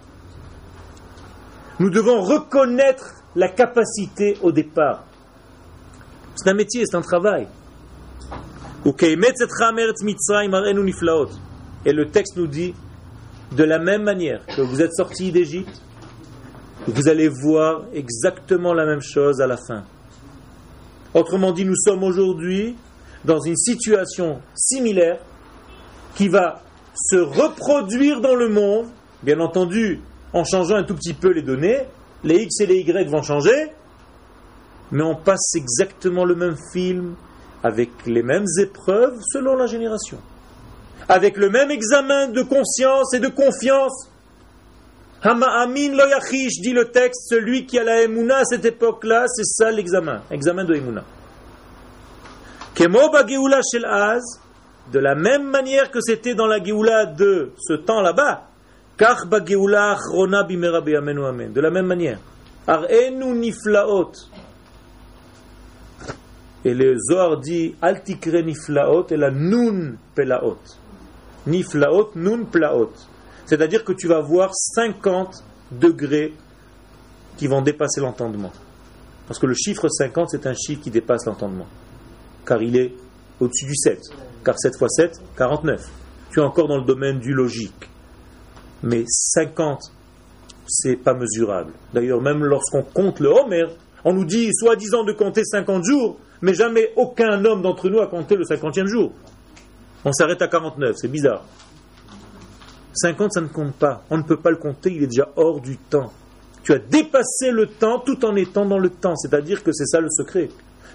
Nous 1.79 1.91
devons 1.91 2.23
reconnaître 2.23 3.13
la 3.37 3.49
capacité 3.49 4.39
au 4.41 4.53
départ. 4.53 5.05
C'est 6.35 6.49
un 6.49 6.55
métier, 6.55 6.85
c'est 6.87 6.97
un 6.97 7.03
travail. 7.03 7.49
Et 8.85 9.17
le 11.93 12.07
texte 12.07 12.37
nous 12.37 12.47
dit, 12.47 12.75
de 13.53 13.65
la 13.65 13.79
même 13.79 14.03
manière 14.03 14.47
que 14.47 14.63
vous 14.63 14.81
êtes 14.81 14.95
sortis 14.95 15.31
d'Égypte, 15.33 15.83
vous 16.87 17.09
allez 17.09 17.29
voir 17.29 17.85
exactement 17.93 18.75
la 18.75 18.85
même 18.85 19.03
chose 19.03 19.41
à 19.41 19.47
la 19.47 19.57
fin. 19.57 19.85
Autrement 21.15 21.53
dit, 21.53 21.65
nous 21.65 21.77
sommes 21.77 22.03
aujourd'hui 22.03 22.75
dans 23.25 23.41
une 23.41 23.57
situation 23.57 24.41
similaire 24.55 25.19
qui 26.15 26.29
va 26.29 26.63
se 26.95 27.17
reproduire 27.17 28.21
dans 28.21 28.35
le 28.35 28.49
monde, 28.49 28.87
bien 29.23 29.41
entendu 29.41 30.01
en 30.33 30.45
changeant 30.45 30.77
un 30.77 30.85
tout 30.85 30.95
petit 30.95 31.15
peu 31.15 31.31
les 31.31 31.43
données, 31.43 31.81
les 32.25 32.43
X 32.43 32.61
et 32.61 32.67
les 32.67 32.79
Y 32.81 33.09
vont 33.09 33.23
changer, 33.23 33.73
mais 34.91 35.03
on 35.03 35.15
passe 35.15 35.55
exactement 35.55 36.25
le 36.25 36.35
même 36.35 36.57
film 36.73 37.15
avec 37.63 37.91
les 38.07 38.23
mêmes 38.23 38.47
épreuves 38.61 39.19
selon 39.33 39.57
la 39.57 39.67
génération. 39.67 40.19
Avec 41.09 41.37
le 41.37 41.51
même 41.51 41.71
examen 41.71 42.29
de 42.29 42.43
conscience 42.43 43.15
et 43.15 43.21
de 43.21 43.29
confiance. 43.29 44.12
Hama'amin 45.23 45.95
lo 45.95 46.09
yachish, 46.09 46.61
dit 46.61 46.73
le 46.73 46.91
texte, 46.91 47.29
celui 47.29 47.65
qui 47.65 47.79
a 47.79 47.85
la 47.85 48.03
Emouna 48.03 48.39
à 48.39 48.45
cette 48.45 48.65
époque-là, 48.65 49.27
c'est 49.29 49.45
ça 49.45 49.71
l'examen, 49.71 50.23
examen 50.31 50.65
de 50.65 50.75
Emouna. 50.75 51.05
Kemo 52.75 52.99
shel 53.71 53.85
az, 53.85 54.41
de 54.93 54.99
la 54.99 55.15
même 55.15 55.49
manière 55.49 55.93
que 55.93 56.01
c'était 56.01 56.35
dans 56.35 56.47
la 56.47 56.63
Geoula 56.63 57.07
de 57.07 57.53
ce 57.57 57.75
temps 57.75 58.01
là-bas, 58.01 58.49
kach 58.99 59.29
de 59.29 61.61
la 61.61 61.71
même 61.71 61.87
manière. 61.87 62.19
Ar'enu 62.67 63.35
niflaot, 63.35 64.13
et 66.65 66.75
le 66.75 66.97
Zohar 66.99 67.39
dit 67.39 67.75
Altikre 67.81 68.43
niflaot 68.43 69.07
et 69.11 69.17
la 69.17 69.31
nun 69.31 69.97
pelaot. 70.15 70.59
Niflaot, 71.47 72.11
nun 72.15 72.45
plaot. 72.45 72.93
C'est-à-dire 73.53 73.85
que 73.85 73.93
tu 73.93 74.09
vas 74.09 74.23
voir 74.23 74.51
50 74.55 75.45
degrés 75.73 76.33
qui 77.37 77.49
vont 77.49 77.61
dépasser 77.61 78.01
l'entendement. 78.01 78.51
Parce 79.27 79.39
que 79.39 79.45
le 79.45 79.53
chiffre 79.53 79.91
50, 79.91 80.31
c'est 80.31 80.47
un 80.47 80.55
chiffre 80.55 80.81
qui 80.81 80.91
dépasse 80.91 81.27
l'entendement. 81.27 81.67
Car 82.47 82.63
il 82.63 82.79
est 82.79 82.95
au-dessus 83.41 83.67
du 83.67 83.77
7. 83.77 84.01
Car 84.43 84.59
7 84.59 84.79
fois 84.79 84.89
7, 84.89 85.21
49. 85.37 85.87
Tu 86.31 86.41
es 86.41 86.43
encore 86.43 86.67
dans 86.67 86.79
le 86.79 86.87
domaine 86.87 87.19
du 87.19 87.35
logique. 87.35 87.91
Mais 88.83 89.05
50, 89.07 89.81
c'est 90.67 90.97
pas 90.97 91.13
mesurable. 91.13 91.75
D'ailleurs, 91.93 92.23
même 92.23 92.43
lorsqu'on 92.43 92.83
compte 92.83 93.21
le 93.21 93.29
Homer, 93.29 93.67
on 94.07 94.15
nous 94.15 94.25
dit 94.25 94.49
soi-disant 94.55 95.05
de 95.05 95.13
compter 95.13 95.45
50 95.45 95.85
jours, 95.85 96.19
mais 96.41 96.55
jamais 96.55 96.95
aucun 96.97 97.45
homme 97.45 97.61
d'entre 97.61 97.91
nous 97.91 98.01
a 98.01 98.07
compté 98.07 98.35
le 98.35 98.45
50e 98.45 98.87
jour. 98.87 99.13
On 100.07 100.13
s'arrête 100.13 100.41
à 100.41 100.49
49, 100.49 100.97
c'est 100.97 101.09
bizarre. 101.09 101.45
50, 102.95 103.33
ça 103.33 103.41
ne 103.41 103.49
compte 103.49 103.75
pas. 103.75 104.05
On 104.11 104.19
ne 104.19 104.23
peut 104.23 104.37
pas 104.37 104.51
le 104.51 104.57
compter, 104.57 104.93
il 104.93 105.03
est 105.03 105.07
déjà 105.07 105.29
hors 105.37 105.61
du 105.61 105.77
temps. 105.77 106.13
Tu 106.63 106.73
as 106.73 106.79
dépassé 106.79 107.51
le 107.51 107.67
temps 107.67 107.99
tout 107.99 108.25
en 108.25 108.37
étant 108.37 108.65
dans 108.65 108.79
le 108.79 108.91
temps, 108.91 109.17
c'est-à-dire 109.17 109.63
que 109.63 109.73
c'est 109.73 109.87
ça 109.87 110.01
le 110.01 110.11
secret. 110.11 110.49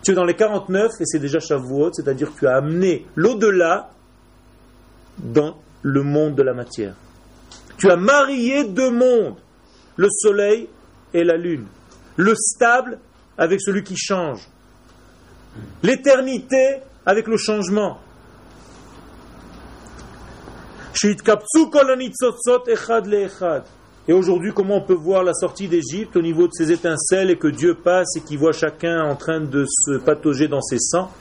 Tu 0.03 0.11
es 0.11 0.13
dans 0.13 0.23
les 0.23 0.35
49 0.35 0.91
et 0.99 1.05
c'est 1.05 1.19
déjà 1.19 1.39
Shavuot, 1.39 1.91
c'est-à-dire 1.93 2.33
que 2.33 2.39
tu 2.39 2.47
as 2.47 2.55
amené 2.55 3.05
l'au-delà 3.15 3.89
dans 5.17 5.57
le 5.81 6.03
monde 6.03 6.35
de 6.35 6.43
la 6.43 6.53
matière. 6.53 6.93
Tu 7.77 7.89
as 7.91 7.97
marié 7.97 8.63
deux 8.63 8.91
mondes, 8.91 9.35
le 9.97 10.07
soleil 10.09 10.69
et 11.13 11.23
la 11.23 11.37
lune, 11.37 11.65
le 12.15 12.33
stable 12.35 12.99
avec 13.37 13.61
celui 13.61 13.83
qui 13.83 13.95
change, 13.97 14.47
l'éternité 15.83 16.77
avec 17.05 17.27
le 17.27 17.37
changement. 17.37 17.99
Et 24.07 24.13
aujourd'hui, 24.13 24.51
comment 24.51 24.77
on 24.77 24.81
peut 24.81 24.93
voir 24.93 25.23
la 25.23 25.33
sortie 25.33 25.67
d'Égypte 25.67 26.15
au 26.15 26.21
niveau 26.21 26.47
de 26.47 26.53
ces 26.53 26.71
étincelles 26.71 27.29
et 27.29 27.37
que 27.37 27.49
Dieu 27.49 27.75
passe 27.75 28.15
et 28.15 28.21
qu'il 28.21 28.39
voit 28.39 28.53
chacun 28.53 29.03
en 29.03 29.15
train 29.15 29.41
de 29.41 29.65
se 29.67 29.97
patauger 29.97 30.47
dans 30.47 30.61
ses 30.61 30.79
sangs? 30.79 31.11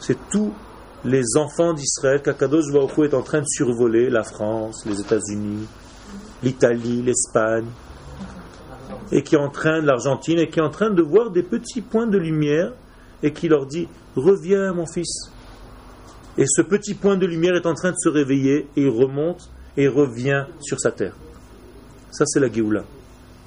C'est 0.00 0.16
tous 0.30 0.54
les 1.04 1.36
enfants 1.36 1.74
d'Israël 1.74 2.22
qu'Akadosh 2.22 2.72
Baruch 2.72 3.10
est 3.10 3.14
en 3.14 3.22
train 3.22 3.40
de 3.40 3.46
survoler 3.48 4.08
la 4.08 4.22
France, 4.22 4.86
les 4.86 5.00
États-Unis, 5.00 5.66
l'Italie, 6.42 7.02
l'Espagne, 7.02 7.66
et 9.12 9.22
qui 9.22 9.34
est 9.34 9.38
en 9.38 9.50
train 9.50 9.80
l'Argentine 9.80 10.38
et 10.38 10.48
qui 10.48 10.60
est 10.60 10.62
en 10.62 10.70
train 10.70 10.90
de 10.90 11.02
voir 11.02 11.30
des 11.30 11.42
petits 11.42 11.82
points 11.82 12.06
de 12.06 12.18
lumière 12.18 12.72
et 13.22 13.32
qui 13.32 13.48
leur 13.48 13.66
dit 13.66 13.88
Reviens, 14.16 14.72
mon 14.72 14.86
fils. 14.86 15.30
Et 16.38 16.44
ce 16.46 16.62
petit 16.62 16.94
point 16.94 17.16
de 17.16 17.26
lumière 17.26 17.56
est 17.56 17.66
en 17.66 17.74
train 17.74 17.90
de 17.90 17.96
se 17.98 18.08
réveiller 18.08 18.68
et 18.76 18.82
il 18.82 18.88
remonte 18.88 19.50
et 19.76 19.88
revient 19.88 20.44
sur 20.60 20.78
sa 20.78 20.92
terre. 20.92 21.16
Ça, 22.12 22.24
c'est 22.26 22.38
la 22.38 22.50
Géoula. 22.50 22.84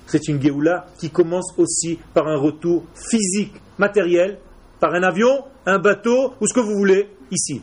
C'est 0.07 0.27
une 0.27 0.41
Géoula 0.41 0.87
qui 0.97 1.09
commence 1.09 1.53
aussi 1.57 1.97
par 2.13 2.27
un 2.27 2.35
retour 2.35 2.83
physique, 2.93 3.53
matériel, 3.77 4.39
par 4.81 4.93
un 4.93 5.03
avion, 5.03 5.45
un 5.65 5.79
bateau, 5.79 6.33
ou 6.41 6.47
ce 6.47 6.53
que 6.53 6.59
vous 6.59 6.75
voulez, 6.77 7.07
ici. 7.31 7.61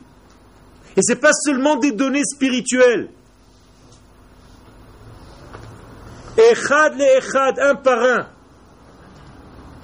Et 0.97 1.03
ce 1.03 1.13
n'est 1.13 1.21
pas 1.21 1.35
seulement 1.35 1.77
des 1.77 1.93
données 1.93 2.25
spirituelles. 2.25 3.11
Echad 6.39 6.95
le 6.97 7.19
Echad, 7.19 7.59
un 7.59 7.75
par 7.75 8.03
un. 8.03 8.29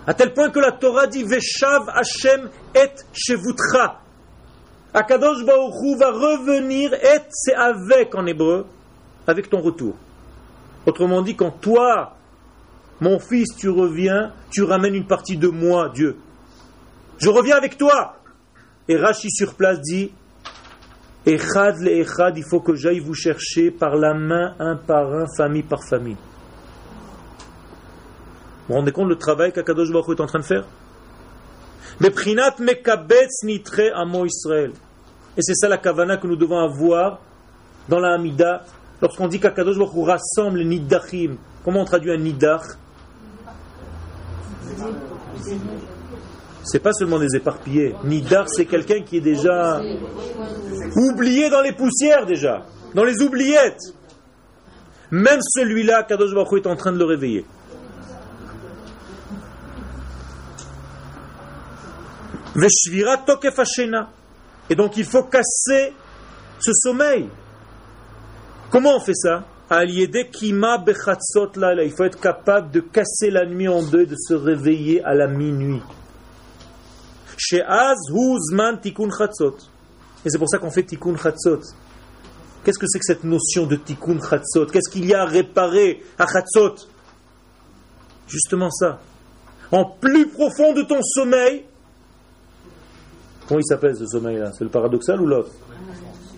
À 0.07 0.15
tel 0.15 0.33
point 0.33 0.49
que 0.49 0.61
la 0.61 0.73
Torah 0.73 1.07
dit 1.07 1.25
Veshav 1.25 1.91
Hashem 1.91 2.49
et 2.75 2.91
Shevutra. 3.13 4.04
Akadosh 4.95 5.45
Baruch 5.45 5.99
va 5.99 6.13
revenir, 6.13 6.95
et 6.95 7.21
c'est 7.29 7.55
avec 7.55 8.15
en 8.15 8.25
hébreu, 8.27 8.65
avec 9.27 9.51
ton 9.51 9.61
retour. 9.61 9.97
Autrement 10.87 11.21
dit, 11.21 11.35
quand 11.35 11.51
toi, 11.51 12.15
mon 13.01 13.19
fils, 13.19 13.57
tu 13.57 13.69
reviens, 13.69 14.33
tu 14.51 14.63
ramènes 14.63 14.95
une 14.95 15.07
partie 15.07 15.37
de 15.37 15.49
moi, 15.49 15.91
Dieu. 15.93 16.17
Je 17.19 17.29
reviens 17.29 17.57
avec 17.57 17.77
toi. 17.77 18.17
Et 18.87 18.97
Rashi 18.97 19.31
sur 19.31 19.55
place 19.55 19.81
dit 19.81 20.13
Echad 21.27 21.79
le 21.81 21.91
Echad, 21.91 22.37
il 22.37 22.45
faut 22.45 22.61
que 22.61 22.75
j'aille 22.75 23.01
vous 23.01 23.15
chercher 23.15 23.71
par 23.71 23.97
la 23.97 24.15
main, 24.15 24.55
un 24.59 24.77
par 24.77 25.13
un, 25.13 25.25
famille 25.37 25.63
par 25.63 25.83
famille. 25.83 26.17
Vous 28.69 28.69
vous 28.69 28.75
rendez 28.75 28.93
compte 28.93 29.09
le 29.09 29.17
travail 29.17 29.53
qu'Akadosh 29.53 29.91
Baruch 29.91 30.19
est 30.19 30.23
en 30.23 30.27
train 30.27 30.41
de 30.41 30.45
faire? 30.45 30.65
Et 35.37 35.43
c'est 35.43 35.55
ça 35.55 35.69
la 35.69 35.79
kavana 35.79 36.17
que 36.17 36.27
nous 36.27 36.37
devons 36.37 36.59
avoir 36.59 37.21
dans 37.89 38.01
la 38.01 38.15
Hamida 38.15 38.65
Lorsqu'on 39.05 39.29
dit 39.29 39.39
qu'Akadosh 39.39 39.77
Baruch 39.77 40.07
rassemble 40.07 40.61
les 40.61 40.65
nidachim, 40.65 41.37
comment 41.63 41.83
on 41.83 41.85
traduit 41.85 42.11
un 42.11 42.17
nidach? 42.17 42.63
C'est 46.63 46.79
pas 46.79 46.93
seulement 46.95 47.19
des 47.19 47.37
éparpillés. 47.37 47.95
Nidach, 48.05 48.47
c'est 48.49 48.65
quelqu'un 48.65 49.03
qui 49.03 49.19
est 49.19 49.21
déjà 49.21 49.83
oublié 50.97 51.51
dans 51.51 51.61
les 51.61 51.73
poussières 51.73 52.25
déjà, 52.25 52.65
dans 52.95 53.05
les 53.05 53.21
oubliettes. 53.21 53.93
Même 55.11 55.41
celui-là, 55.43 56.05
Kadosh 56.05 56.33
Baruch 56.33 56.65
est 56.65 56.69
en 56.69 56.77
train 56.77 56.93
de 56.93 56.99
le 56.99 57.05
réveiller. 57.05 57.45
Et 64.71 64.75
donc 64.75 64.97
il 64.97 65.05
faut 65.05 65.25
casser 65.25 65.93
ce 66.61 66.73
sommeil. 66.73 67.29
Comment 68.71 68.97
on 68.97 69.01
fait 69.01 69.15
ça? 69.15 69.45
Il 69.71 70.09
faut 71.97 72.05
être 72.05 72.21
capable 72.21 72.71
de 72.71 72.81
casser 72.81 73.31
la 73.31 73.47
nuit 73.47 73.67
en 73.67 73.83
deux 73.83 74.07
de 74.07 74.15
se 74.17 74.35
réveiller 74.35 75.03
à 75.05 75.15
la 75.15 75.27
minuit. 75.27 75.83
Et 80.25 80.31
c'est 80.31 80.39
pour 80.39 80.49
ça 80.49 80.59
qu'on 80.59 80.71
fait 80.71 80.85
tikkun 80.85 81.17
chatzot. 81.17 81.61
Qu'est-ce 82.63 82.79
que 82.79 82.87
c'est 82.87 82.99
que 82.99 83.05
cette 83.05 83.25
notion 83.25 83.67
de 83.67 83.77
tikkun 83.77 84.21
chatzot? 84.21 84.67
Qu'est-ce 84.67 84.91
qu'il 84.91 85.07
y 85.07 85.15
a 85.15 85.23
à 85.23 85.25
réparer 85.25 86.03
à 86.19 86.27
chatzot? 86.27 86.87
Justement 88.29 88.71
ça. 88.71 89.01
En 89.73 89.85
plus 89.85 90.29
profond 90.29 90.73
de 90.73 90.83
ton 90.83 91.03
sommeil, 91.03 91.65
comment 93.49 93.61
il 93.61 93.67
s'appelle 93.67 93.97
ce 93.97 94.07
sommeil-là 94.07 94.53
C'est 94.53 94.65
le 94.65 94.71
paradoxal 94.71 95.21
ou 95.21 95.27
l'autre? 95.27 95.51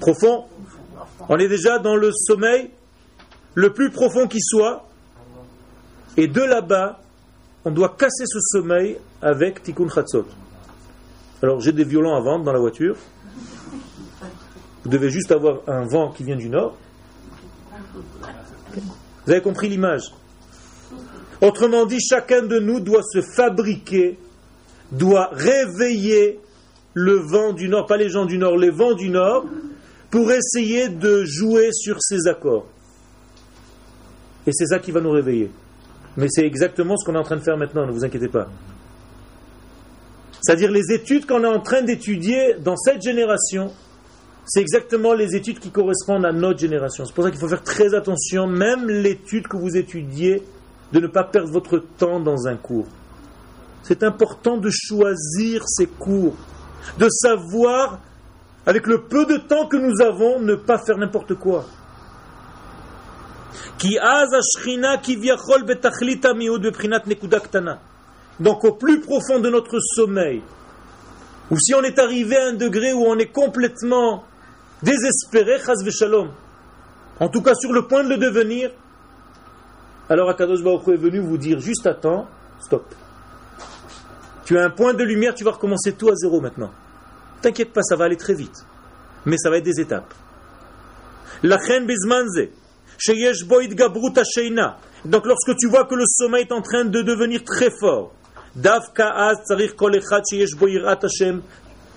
Profond? 0.00 0.44
On 1.28 1.38
est 1.38 1.48
déjà 1.48 1.78
dans 1.78 1.96
le 1.96 2.10
sommeil 2.12 2.70
le 3.54 3.72
plus 3.72 3.90
profond 3.90 4.26
qui 4.26 4.40
soit. 4.40 4.86
Et 6.16 6.28
de 6.28 6.40
là-bas, 6.40 7.00
on 7.64 7.70
doit 7.70 7.96
casser 7.98 8.24
ce 8.26 8.38
sommeil 8.40 8.96
avec 9.20 9.62
tikkun 9.62 9.88
chatzot. 9.88 10.26
Alors 11.42 11.60
j'ai 11.60 11.72
des 11.72 11.84
violons 11.84 12.14
à 12.14 12.20
vendre 12.20 12.44
dans 12.44 12.52
la 12.52 12.60
voiture. 12.60 12.96
Vous 14.84 14.90
devez 14.90 15.10
juste 15.10 15.32
avoir 15.32 15.60
un 15.66 15.86
vent 15.86 16.12
qui 16.12 16.22
vient 16.22 16.36
du 16.36 16.48
nord. 16.48 16.76
Vous 19.26 19.32
avez 19.32 19.42
compris 19.42 19.68
l'image? 19.68 20.12
Autrement 21.42 21.84
dit, 21.84 22.00
chacun 22.00 22.42
de 22.42 22.58
nous 22.60 22.80
doit 22.80 23.02
se 23.02 23.20
fabriquer, 23.20 24.18
doit 24.92 25.28
réveiller 25.32 26.40
le 26.96 27.16
vent 27.16 27.52
du 27.52 27.68
nord, 27.68 27.84
pas 27.84 27.98
les 27.98 28.08
gens 28.08 28.24
du 28.24 28.38
nord, 28.38 28.56
les 28.56 28.70
vents 28.70 28.94
du 28.94 29.10
nord, 29.10 29.44
pour 30.10 30.32
essayer 30.32 30.88
de 30.88 31.24
jouer 31.26 31.68
sur 31.72 31.98
ces 32.00 32.26
accords. 32.26 32.66
Et 34.46 34.50
c'est 34.52 34.64
ça 34.64 34.78
qui 34.78 34.92
va 34.92 35.02
nous 35.02 35.10
réveiller. 35.10 35.50
Mais 36.16 36.28
c'est 36.30 36.46
exactement 36.46 36.96
ce 36.96 37.04
qu'on 37.04 37.14
est 37.14 37.18
en 37.18 37.22
train 37.22 37.36
de 37.36 37.42
faire 37.42 37.58
maintenant, 37.58 37.84
ne 37.84 37.92
vous 37.92 38.02
inquiétez 38.02 38.28
pas. 38.28 38.48
C'est-à-dire 40.40 40.70
les 40.70 40.90
études 40.90 41.26
qu'on 41.26 41.44
est 41.44 41.54
en 41.54 41.60
train 41.60 41.82
d'étudier 41.82 42.54
dans 42.64 42.76
cette 42.76 43.02
génération, 43.02 43.72
c'est 44.46 44.62
exactement 44.62 45.12
les 45.12 45.36
études 45.36 45.58
qui 45.58 45.70
correspondent 45.70 46.24
à 46.24 46.32
notre 46.32 46.60
génération. 46.60 47.04
C'est 47.04 47.14
pour 47.14 47.24
ça 47.24 47.30
qu'il 47.30 47.40
faut 47.40 47.48
faire 47.48 47.62
très 47.62 47.92
attention, 47.94 48.46
même 48.46 48.88
l'étude 48.88 49.48
que 49.48 49.58
vous 49.58 49.76
étudiez, 49.76 50.42
de 50.94 51.00
ne 51.00 51.08
pas 51.08 51.24
perdre 51.24 51.50
votre 51.52 51.78
temps 51.98 52.20
dans 52.20 52.46
un 52.46 52.56
cours. 52.56 52.86
C'est 53.82 54.02
important 54.02 54.56
de 54.56 54.70
choisir 54.70 55.62
ces 55.66 55.86
cours, 55.86 56.34
de 56.98 57.08
savoir 57.08 58.00
avec 58.66 58.86
le 58.86 59.02
peu 59.02 59.26
de 59.26 59.36
temps 59.36 59.66
que 59.66 59.76
nous 59.76 60.00
avons, 60.02 60.40
ne 60.40 60.56
pas 60.56 60.78
faire 60.78 60.98
n'importe 60.98 61.34
quoi. 61.34 61.64
Donc 68.40 68.64
au 68.64 68.72
plus 68.72 69.00
profond 69.00 69.38
de 69.38 69.48
notre 69.50 69.78
sommeil, 69.80 70.42
ou 71.50 71.58
si 71.58 71.74
on 71.74 71.82
est 71.82 71.98
arrivé 71.98 72.36
à 72.36 72.48
un 72.48 72.52
degré 72.54 72.92
où 72.92 73.04
on 73.04 73.16
est 73.18 73.32
complètement 73.32 74.24
désespéré, 74.82 75.58
en 77.20 77.28
tout 77.28 77.42
cas 77.42 77.54
sur 77.54 77.72
le 77.72 77.86
point 77.86 78.02
de 78.02 78.08
le 78.10 78.18
devenir, 78.18 78.70
alors 80.08 80.28
Akadosh 80.28 80.62
Baruch 80.62 80.88
est 80.88 80.96
venu 80.96 81.20
vous 81.20 81.38
dire 81.38 81.60
juste 81.60 81.86
attends, 81.86 82.26
stop. 82.60 82.84
Tu 84.46 84.56
as 84.56 84.64
un 84.64 84.70
point 84.70 84.94
de 84.94 85.02
lumière, 85.02 85.34
tu 85.34 85.42
vas 85.42 85.50
recommencer 85.50 85.92
tout 85.92 86.08
à 86.08 86.14
zéro 86.14 86.40
maintenant. 86.40 86.70
T'inquiète 87.42 87.72
pas, 87.72 87.82
ça 87.82 87.96
va 87.96 88.04
aller 88.04 88.16
très 88.16 88.34
vite. 88.34 88.64
Mais 89.24 89.36
ça 89.38 89.50
va 89.50 89.58
être 89.58 89.64
des 89.64 89.80
étapes. 89.80 90.14
Donc 95.04 95.26
lorsque 95.26 95.56
tu 95.56 95.68
vois 95.68 95.84
que 95.84 95.96
le 95.96 96.04
sommeil 96.06 96.44
est 96.48 96.52
en 96.52 96.62
train 96.62 96.84
de 96.84 97.02
devenir 97.02 97.42
très 97.44 97.70
fort, 97.70 98.12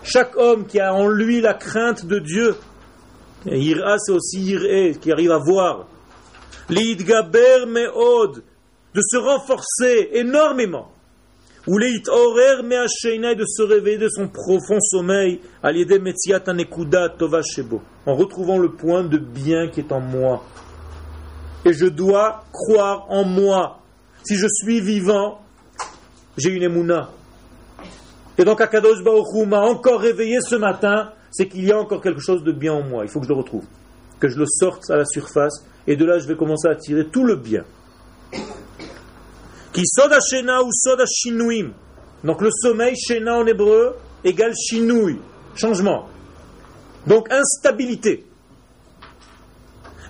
chaque 0.03 0.35
homme 0.35 0.65
qui 0.65 0.79
a 0.79 0.93
en 0.93 1.07
lui 1.07 1.41
la 1.41 1.53
crainte 1.53 2.05
de 2.05 2.17
Dieu, 2.17 2.55
Ira 3.45 3.97
c'est 3.99 4.11
aussi 4.11 4.57
qui 4.99 5.11
arrive 5.11 5.31
à 5.31 5.37
voir, 5.37 5.87
de 6.69 6.81
se 9.01 9.17
renforcer 9.17 10.09
énormément. 10.13 10.91
De 11.69 13.45
se 13.45 13.61
réveiller 13.61 13.99
de 13.99 14.09
son 14.09 14.27
profond 14.27 14.79
sommeil, 14.81 15.39
en 18.05 18.15
retrouvant 18.15 18.57
le 18.57 18.71
point 18.71 19.03
de 19.03 19.19
bien 19.19 19.67
qui 19.67 19.81
est 19.81 19.91
en 19.91 19.99
moi. 19.99 20.43
Et 21.65 21.73
je 21.73 21.85
dois 21.85 22.43
croire 22.51 23.05
en 23.09 23.23
moi. 23.23 23.81
Si 24.23 24.35
je 24.35 24.47
suis 24.51 24.81
vivant, 24.81 25.41
j'ai 26.37 26.49
une 26.49 26.63
émouna. 26.63 27.11
Et 28.39 28.45
donc 28.45 28.61
Akadosh 28.61 29.03
Baruch 29.03 29.47
m'a 29.47 29.61
encore 29.61 29.99
réveillé 29.99 30.39
ce 30.41 30.55
matin, 30.55 31.11
c'est 31.29 31.47
qu'il 31.47 31.65
y 31.65 31.71
a 31.71 31.77
encore 31.77 32.01
quelque 32.01 32.21
chose 32.21 32.43
de 32.43 32.51
bien 32.51 32.73
en 32.73 32.81
moi. 32.81 33.03
Il 33.03 33.09
faut 33.09 33.19
que 33.19 33.27
je 33.27 33.31
le 33.31 33.37
retrouve, 33.37 33.65
que 34.19 34.27
je 34.27 34.39
le 34.39 34.45
sorte 34.47 34.89
à 34.89 34.95
la 34.95 35.05
surface, 35.05 35.63
et 35.85 35.95
de 35.95 36.03
là 36.03 36.17
je 36.17 36.27
vais 36.27 36.35
commencer 36.35 36.67
à 36.67 36.75
tirer 36.75 37.05
tout 37.05 37.25
le 37.25 37.35
bien. 37.35 37.63
Qui 39.73 39.83
soda 39.85 40.19
shena 40.19 40.61
ou 40.63 40.69
soda 40.71 41.05
shinuim. 41.05 41.73
Donc 42.23 42.41
le 42.41 42.49
sommeil, 42.51 42.95
shena 42.95 43.37
en 43.37 43.45
hébreu, 43.45 43.95
égale 44.23 44.53
shinui, 44.55 45.19
changement. 45.55 46.07
Donc 47.07 47.31
instabilité. 47.31 48.25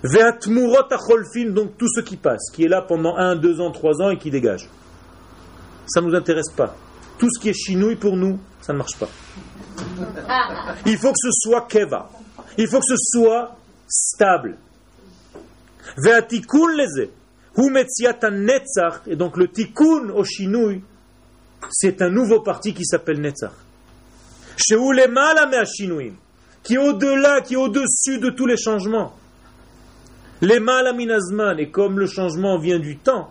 Ve'atmurot 0.02 0.90
acholfin, 0.90 1.50
donc 1.50 1.76
tout 1.76 1.88
ce 1.88 2.00
qui 2.00 2.16
passe, 2.16 2.50
qui 2.52 2.64
est 2.64 2.68
là 2.68 2.82
pendant 2.82 3.16
1, 3.16 3.36
2 3.36 3.60
ans, 3.60 3.70
3 3.70 4.02
ans 4.02 4.10
et 4.10 4.18
qui 4.18 4.30
dégage. 4.30 4.68
Ça 5.86 6.00
ne 6.00 6.06
nous 6.06 6.14
intéresse 6.14 6.50
pas. 6.56 6.74
Tout 7.18 7.28
ce 7.30 7.38
qui 7.40 7.50
est 7.50 7.52
chinouille 7.52 7.96
pour 7.96 8.16
nous, 8.16 8.38
ça 8.62 8.72
ne 8.72 8.78
marche 8.78 8.96
pas. 8.98 9.08
Il 10.86 10.96
faut 10.96 11.12
que 11.12 11.18
ce 11.20 11.30
soit 11.32 11.66
keva. 11.68 12.08
Il 12.56 12.66
faut 12.66 12.80
que 12.80 12.86
ce 12.86 12.96
soit 12.96 13.56
stable. 13.86 14.56
Ve'atikun 15.98 16.76
leze. 16.76 17.10
Et 17.56 19.16
donc 19.16 19.36
le 19.36 19.48
tikkun 19.48 20.24
chinouille, 20.24 20.82
c'est 21.70 22.00
un 22.02 22.10
nouveau 22.10 22.40
parti 22.40 22.72
qui 22.74 22.84
s'appelle 22.84 23.20
Netzach. 23.20 23.52
Qui 26.62 26.74
est 26.74 26.78
au-delà, 26.78 27.40
qui 27.40 27.54
est 27.54 27.56
au-dessus 27.56 28.18
de 28.18 28.30
tous 28.30 28.46
les 28.46 28.56
changements. 28.56 29.14
Les 30.42 30.60
malaminazman, 30.60 31.58
et 31.58 31.70
comme 31.70 31.98
le 31.98 32.06
changement 32.06 32.58
vient 32.58 32.78
du 32.78 32.96
temps, 32.96 33.30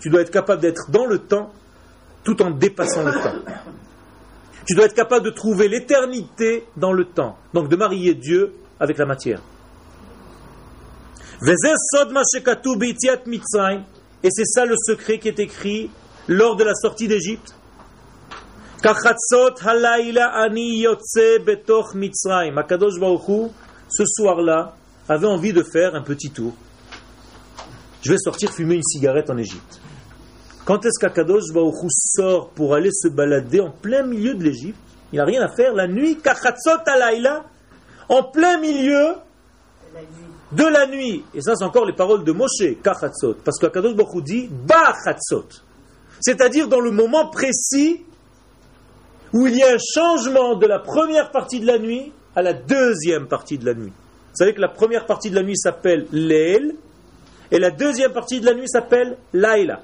tu 0.00 0.10
dois 0.10 0.20
être 0.22 0.30
capable 0.30 0.60
d'être 0.60 0.90
dans 0.90 1.06
le 1.06 1.18
temps 1.18 1.52
tout 2.24 2.42
en 2.42 2.50
dépassant 2.50 3.04
le 3.04 3.12
temps. 3.12 3.34
Tu 4.66 4.74
dois 4.74 4.84
être 4.86 4.94
capable 4.94 5.24
de 5.24 5.30
trouver 5.30 5.68
l'éternité 5.68 6.64
dans 6.76 6.92
le 6.92 7.04
temps. 7.04 7.36
Donc 7.52 7.68
de 7.68 7.76
marier 7.76 8.14
Dieu 8.14 8.54
avec 8.78 8.98
la 8.98 9.06
matière. 9.06 9.40
Et 14.22 14.28
c'est 14.30 14.44
ça 14.44 14.64
le 14.64 14.76
secret 14.76 15.18
qui 15.18 15.26
est 15.26 15.40
écrit 15.40 15.90
lors 16.28 16.54
de 16.54 16.62
la 16.62 16.72
sortie 16.72 17.08
d'Égypte. 17.08 17.56
ce 23.88 24.04
soir-là, 24.06 24.76
avait 25.08 25.26
envie 25.26 25.52
de 25.52 25.64
faire 25.64 25.96
un 25.96 26.02
petit 26.02 26.30
tour. 26.30 26.52
Je 28.02 28.12
vais 28.12 28.18
sortir 28.18 28.52
fumer 28.52 28.76
une 28.76 28.84
cigarette 28.84 29.28
en 29.28 29.36
Égypte. 29.36 29.80
Quand 30.64 30.86
est-ce 30.86 31.00
qu'Akadosh 31.00 31.52
Baruchou 31.52 31.88
sort 31.90 32.50
pour 32.50 32.72
aller 32.72 32.92
se 32.92 33.08
balader 33.08 33.60
en 33.60 33.72
plein 33.72 34.04
milieu 34.04 34.34
de 34.34 34.44
l'Égypte? 34.44 34.78
Il 35.12 35.16
n'a 35.16 35.24
rien 35.24 35.42
à 35.42 35.48
faire 35.48 35.74
la 35.74 35.88
nuit, 35.88 36.18
en 38.08 38.22
plein 38.22 38.60
milieu 38.60 39.16
de 40.52 40.64
la 40.64 40.86
nuit. 40.86 41.24
Et 41.34 41.40
ça, 41.40 41.54
c'est 41.56 41.64
encore 41.64 41.86
les 41.86 41.94
paroles 41.94 42.24
de 42.24 42.32
Moshe, 42.32 42.80
Kachatzot. 42.82 43.36
Parce 43.44 43.58
qu'Akadosh 43.58 43.94
Baruchou 43.94 44.20
dit 44.20 44.48
Bachatzot. 44.50 45.48
C'est-à-dire 46.20 46.68
dans 46.68 46.80
le 46.80 46.90
moment 46.90 47.28
précis 47.28 48.02
où 49.32 49.46
il 49.46 49.56
y 49.56 49.62
a 49.62 49.74
un 49.74 49.78
changement 49.78 50.56
de 50.56 50.66
la 50.66 50.78
première 50.78 51.30
partie 51.30 51.60
de 51.60 51.66
la 51.66 51.78
nuit 51.78 52.12
à 52.36 52.42
la 52.42 52.52
deuxième 52.52 53.26
partie 53.26 53.58
de 53.58 53.64
la 53.64 53.74
nuit. 53.74 53.92
Vous 54.32 54.36
savez 54.36 54.54
que 54.54 54.60
la 54.60 54.68
première 54.68 55.06
partie 55.06 55.30
de 55.30 55.34
la 55.34 55.42
nuit 55.42 55.56
s'appelle 55.56 56.06
Leil 56.12 56.74
et 57.50 57.58
la 57.58 57.70
deuxième 57.70 58.12
partie 58.12 58.40
de 58.40 58.46
la 58.46 58.54
nuit 58.54 58.68
s'appelle 58.68 59.16
Laila. 59.32 59.80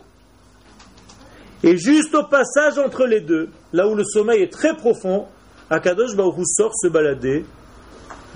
Et 1.63 1.77
juste 1.77 2.15
au 2.15 2.25
passage 2.25 2.79
entre 2.79 3.05
les 3.05 3.21
deux, 3.21 3.51
là 3.73 3.89
où 3.89 3.95
le 3.95 4.05
sommeil 4.05 4.43
est 4.43 4.53
très 4.53 4.75
profond, 4.77 5.27
Akadosh 5.71 6.15
Baruch 6.15 6.47
sort 6.47 6.73
se 6.75 6.89
balader 6.89 7.45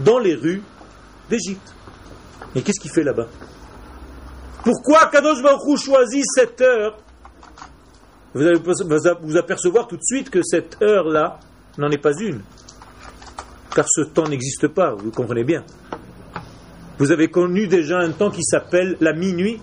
dans 0.01 0.19
les 0.19 0.35
rues 0.35 0.63
d'Égypte. 1.31 1.75
Mais 2.55 2.63
qu'est-ce 2.63 2.81
qu'il 2.81 2.91
fait 2.91 3.03
là-bas? 3.03 3.27
Pourquoi 4.65 5.05
Akadosh 5.05 5.43
Baruch 5.43 5.79
choisit 5.79 6.25
cette 6.35 6.61
heure? 6.61 6.99
Vous 8.35 8.43
allez 8.43 8.61
vous 9.23 9.37
apercevoir 9.37 9.89
tout 9.89 9.97
de 9.97 10.03
suite 10.05 10.31
que 10.31 10.43
cette 10.43 10.81
heure-là 10.81 11.39
n'en 11.79 11.91
est 11.91 11.99
pas 11.99 12.13
une. 12.19 12.41
Car 13.75 13.87
ce 13.89 14.03
temps 14.03 14.29
n'existe 14.29 14.69
pas, 14.69 14.95
vous 14.95 15.11
comprenez 15.11 15.45
bien. 15.45 15.65
Vous 16.99 17.11
avez 17.11 17.29
connu 17.29 17.67
déjà 17.67 17.99
un 17.99 18.13
temps 18.13 18.31
qui 18.31 18.43
s'appelle 18.43 18.97
la 19.01 19.13
minuit. 19.13 19.61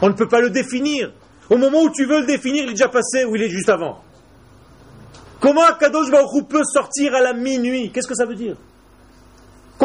On 0.00 0.08
ne 0.08 0.14
peut 0.14 0.28
pas 0.28 0.40
le 0.40 0.50
définir. 0.50 1.12
Au 1.50 1.56
moment 1.56 1.82
où 1.82 1.90
tu 1.90 2.04
veux 2.06 2.20
le 2.20 2.26
définir, 2.26 2.64
il 2.64 2.70
est 2.70 2.74
déjà 2.74 2.88
passé 2.88 3.24
ou 3.24 3.36
il 3.36 3.42
est 3.42 3.48
juste 3.48 3.70
avant. 3.70 4.02
Comment 5.40 5.62
Kadosh 5.78 6.10
Baruch 6.10 6.46
peut 6.48 6.62
sortir 6.64 7.14
à 7.14 7.20
la 7.20 7.32
minuit? 7.32 7.90
Qu'est-ce 7.90 8.06
que 8.06 8.14
ça 8.14 8.26
veut 8.26 8.34
dire? 8.34 8.56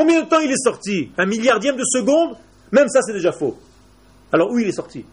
Combien 0.03 0.23
de 0.23 0.27
temps 0.27 0.41
il 0.41 0.51
est 0.51 0.61
sorti 0.61 1.11
Un 1.17 1.25
milliardième 1.25 1.77
de 1.77 1.85
seconde 1.85 2.35
Même 2.73 2.89
ça, 2.89 3.01
c'est 3.01 3.13
déjà 3.13 3.31
faux. 3.31 3.57
Alors 4.33 4.51
où 4.51 4.59
il 4.59 4.67
est 4.67 4.73
sorti 4.73 5.05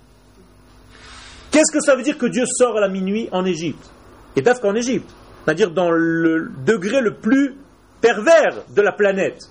Qu'est-ce 1.52 1.70
que 1.70 1.80
ça 1.80 1.94
veut 1.94 2.02
dire 2.02 2.18
que 2.18 2.26
Dieu 2.26 2.42
sort 2.44 2.76
à 2.76 2.80
la 2.80 2.88
minuit 2.88 3.28
en 3.30 3.44
Égypte 3.44 3.88
Et 4.34 4.42
d'Afrique 4.42 4.64
en 4.64 4.74
Égypte. 4.74 5.08
C'est-à-dire 5.44 5.70
dans 5.70 5.92
le 5.92 6.50
degré 6.66 7.00
le 7.00 7.14
plus 7.14 7.54
pervers 8.00 8.64
de 8.74 8.82
la 8.82 8.90
planète. 8.90 9.48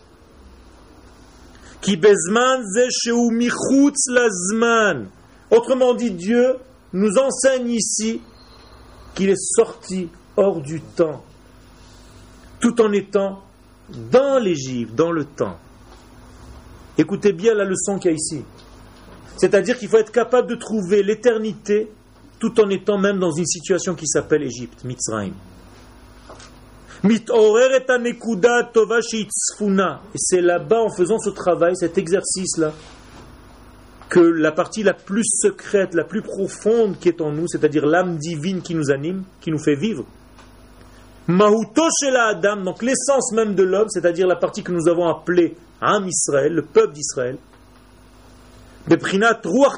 Autrement 5.49 5.93
dit, 5.93 6.11
Dieu 6.11 6.55
nous 6.91 7.17
enseigne 7.17 7.69
ici 7.69 8.21
qu'il 9.15 9.29
est 9.29 9.41
sorti 9.55 10.09
hors 10.35 10.59
du 10.59 10.81
temps, 10.81 11.23
tout 12.59 12.81
en 12.81 12.91
étant 12.91 13.41
dans 14.11 14.39
l'Égypte, 14.39 14.95
dans 14.95 15.11
le 15.11 15.25
temps. 15.25 15.57
Écoutez 16.97 17.33
bien 17.33 17.53
la 17.53 17.65
leçon 17.65 17.97
qu'il 17.97 18.11
y 18.11 18.13
a 18.13 18.17
ici. 18.17 18.43
C'est-à-dire 19.37 19.77
qu'il 19.77 19.87
faut 19.87 19.97
être 19.97 20.11
capable 20.11 20.49
de 20.49 20.55
trouver 20.55 21.01
l'éternité 21.01 21.89
tout 22.39 22.59
en 22.59 22.69
étant 22.69 22.97
même 22.97 23.19
dans 23.19 23.31
une 23.31 23.45
situation 23.45 23.95
qui 23.95 24.07
s'appelle 24.07 24.43
Égypte, 24.43 24.83
Mitzrayim. 24.83 25.33
Et 27.01 27.21
c'est 30.15 30.41
là-bas, 30.41 30.81
en 30.81 30.89
faisant 30.89 31.19
ce 31.19 31.29
travail, 31.29 31.75
cet 31.75 31.97
exercice-là, 31.97 32.73
que 34.09 34.19
la 34.19 34.51
partie 34.51 34.83
la 34.83 34.93
plus 34.93 35.23
secrète, 35.23 35.93
la 35.93 36.03
plus 36.03 36.21
profonde 36.21 36.97
qui 36.99 37.07
est 37.07 37.21
en 37.21 37.31
nous, 37.31 37.47
c'est-à-dire 37.47 37.85
l'âme 37.85 38.17
divine 38.17 38.61
qui 38.61 38.75
nous 38.75 38.91
anime, 38.91 39.23
qui 39.39 39.51
nous 39.51 39.63
fait 39.63 39.75
vivre, 39.75 40.05
Mahuto 41.29 41.83
Adam, 42.17 42.63
donc 42.63 42.81
l'essence 42.81 43.31
même 43.33 43.53
de 43.53 43.61
l'homme, 43.61 43.87
c'est-à-dire 43.89 44.25
la 44.25 44.35
partie 44.35 44.63
que 44.63 44.71
nous 44.71 44.87
avons 44.87 45.07
appelée 45.07 45.55
Am 45.79 46.07
Israël, 46.07 46.51
le 46.51 46.63
peuple 46.63 46.93
d'Israël, 46.93 47.37
Beprinat 48.87 49.39
Ruach 49.45 49.77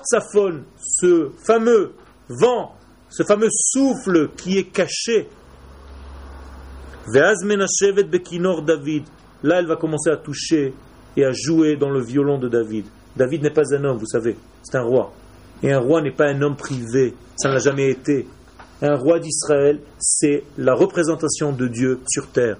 ce 0.78 1.30
fameux 1.46 1.92
vent, 2.30 2.72
ce 3.10 3.24
fameux 3.24 3.50
souffle 3.52 4.30
qui 4.38 4.60
est 4.60 4.72
caché, 4.72 5.28
Veaz 7.14 7.44
Menashevet 7.44 8.06
Bekinor 8.06 8.62
David, 8.62 9.04
là 9.44 9.60
elle 9.60 9.68
va 9.68 9.76
commencer 9.76 10.10
à 10.10 10.16
toucher 10.16 10.74
et 11.18 11.26
à 11.26 11.34
jouer 11.34 11.76
dans 11.76 11.90
le 11.90 12.02
violon 12.02 12.38
de 12.38 12.48
David. 12.48 12.86
David 13.18 13.44
n'est 13.44 13.50
pas 13.50 13.76
un 13.76 13.84
homme, 13.84 13.98
vous 13.98 14.06
savez, 14.06 14.38
c'est 14.64 14.78
un 14.78 14.84
roi. 14.84 15.12
Et 15.62 15.74
un 15.74 15.80
roi 15.80 16.02
n'est 16.02 16.16
pas 16.16 16.30
un 16.30 16.42
homme 16.42 16.56
privé, 16.56 17.14
ça 17.36 17.50
ne 17.50 17.56
l'a 17.56 17.60
jamais 17.60 17.90
été. 17.90 18.26
Un 18.82 18.96
roi 18.96 19.20
d'Israël, 19.20 19.80
c'est 20.00 20.44
la 20.58 20.74
représentation 20.74 21.52
de 21.52 21.68
Dieu 21.68 22.02
sur 22.08 22.32
terre. 22.32 22.58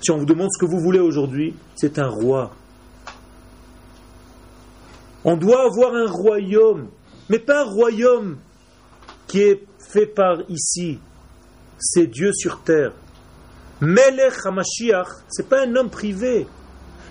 Si 0.00 0.10
on 0.10 0.18
vous 0.18 0.24
demande 0.24 0.48
ce 0.52 0.58
que 0.58 0.68
vous 0.68 0.80
voulez 0.80 0.98
aujourd'hui, 0.98 1.54
c'est 1.76 2.00
un 2.00 2.08
roi. 2.08 2.50
On 5.24 5.36
doit 5.36 5.64
avoir 5.64 5.94
un 5.94 6.10
royaume, 6.10 6.88
mais 7.28 7.38
pas 7.38 7.62
un 7.62 7.70
royaume 7.70 8.38
qui 9.28 9.42
est 9.42 9.62
fait 9.78 10.06
par 10.06 10.38
ici. 10.48 10.98
C'est 11.78 12.08
Dieu 12.08 12.32
sur 12.32 12.62
terre. 12.62 12.92
Melech 13.80 14.44
HaMashiach, 14.44 15.06
ce 15.28 15.42
n'est 15.42 15.48
pas 15.48 15.62
un 15.64 15.76
homme 15.76 15.90
privé, 15.90 16.48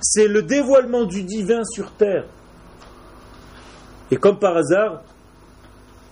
c'est 0.02 0.28
le 0.28 0.43
dévoilement 0.43 1.06
du 1.06 1.24
divin 1.24 1.63
sur 1.63 1.91
terre. 1.91 2.26
Et 4.10 4.17
comme 4.17 4.39
par 4.39 4.58
hasard, 4.58 5.04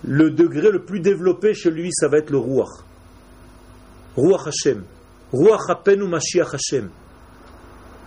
le 0.04 0.30
degré 0.30 0.70
le 0.70 0.84
plus 0.84 1.00
développé 1.00 1.54
chez 1.54 1.70
lui, 1.70 1.90
ça 1.92 2.08
va 2.08 2.18
être 2.18 2.30
le 2.30 2.38
Ruach. 2.38 2.84
Ruach 4.16 4.46
Hashem. 4.46 4.84
Ruach 5.32 5.68
ou 5.86 6.06
Mashiach 6.06 6.54
Hashem. 6.54 6.90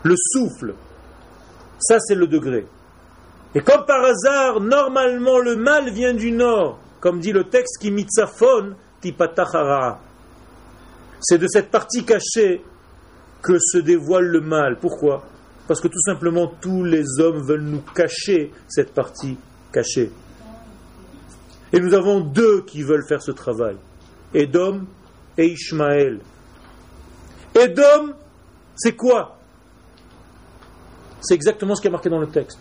Le 0.04 0.16
souffle. 0.18 0.74
Ça, 1.80 2.00
c'est 2.00 2.16
le 2.16 2.28
degré. 2.28 2.66
Et 3.56 3.62
comme 3.62 3.86
par 3.86 4.04
hasard, 4.04 4.60
normalement, 4.60 5.40
le 5.40 5.56
mal 5.56 5.92
vient 5.92 6.14
du 6.14 6.32
nord. 6.32 6.80
Comme 7.00 7.20
dit 7.20 7.32
le 7.32 7.46
texte, 7.46 7.80
qui 7.80 7.92
mitzafon 7.92 8.76
tipatachara. 9.02 10.00
C'est 11.22 11.38
de 11.38 11.48
cette 11.48 11.70
partie 11.70 12.04
cachée 12.04 12.62
que 13.42 13.58
se 13.60 13.78
dévoile 13.78 14.26
le 14.26 14.42
mal. 14.42 14.80
Pourquoi? 14.80 15.24
Parce 15.68 15.80
que 15.80 15.88
tout 15.88 16.00
simplement, 16.00 16.52
tous 16.62 16.84
les 16.84 17.04
hommes 17.20 17.42
veulent 17.46 17.62
nous 17.62 17.84
cacher 17.94 18.52
cette 18.68 18.94
partie 18.94 19.38
cachée. 19.72 20.12
Et 21.74 21.80
nous 21.80 21.94
avons 21.96 22.22
deux 22.22 22.62
qui 22.62 22.84
veulent 22.84 23.06
faire 23.06 23.22
ce 23.22 23.32
travail. 23.32 23.76
Edom 24.34 24.86
et 25.38 25.48
Ishmaël. 25.48 26.20
Edom, 27.56 28.14
c'est 28.76 28.96
quoi? 28.96 29.38
C'est 31.22 31.34
exactement 31.34 31.76
ce 31.76 31.82
qui 31.82 31.88
est 31.88 31.92
marqué 31.92 32.10
dans 32.10 32.20
le 32.20 32.28
texte. 32.28 32.60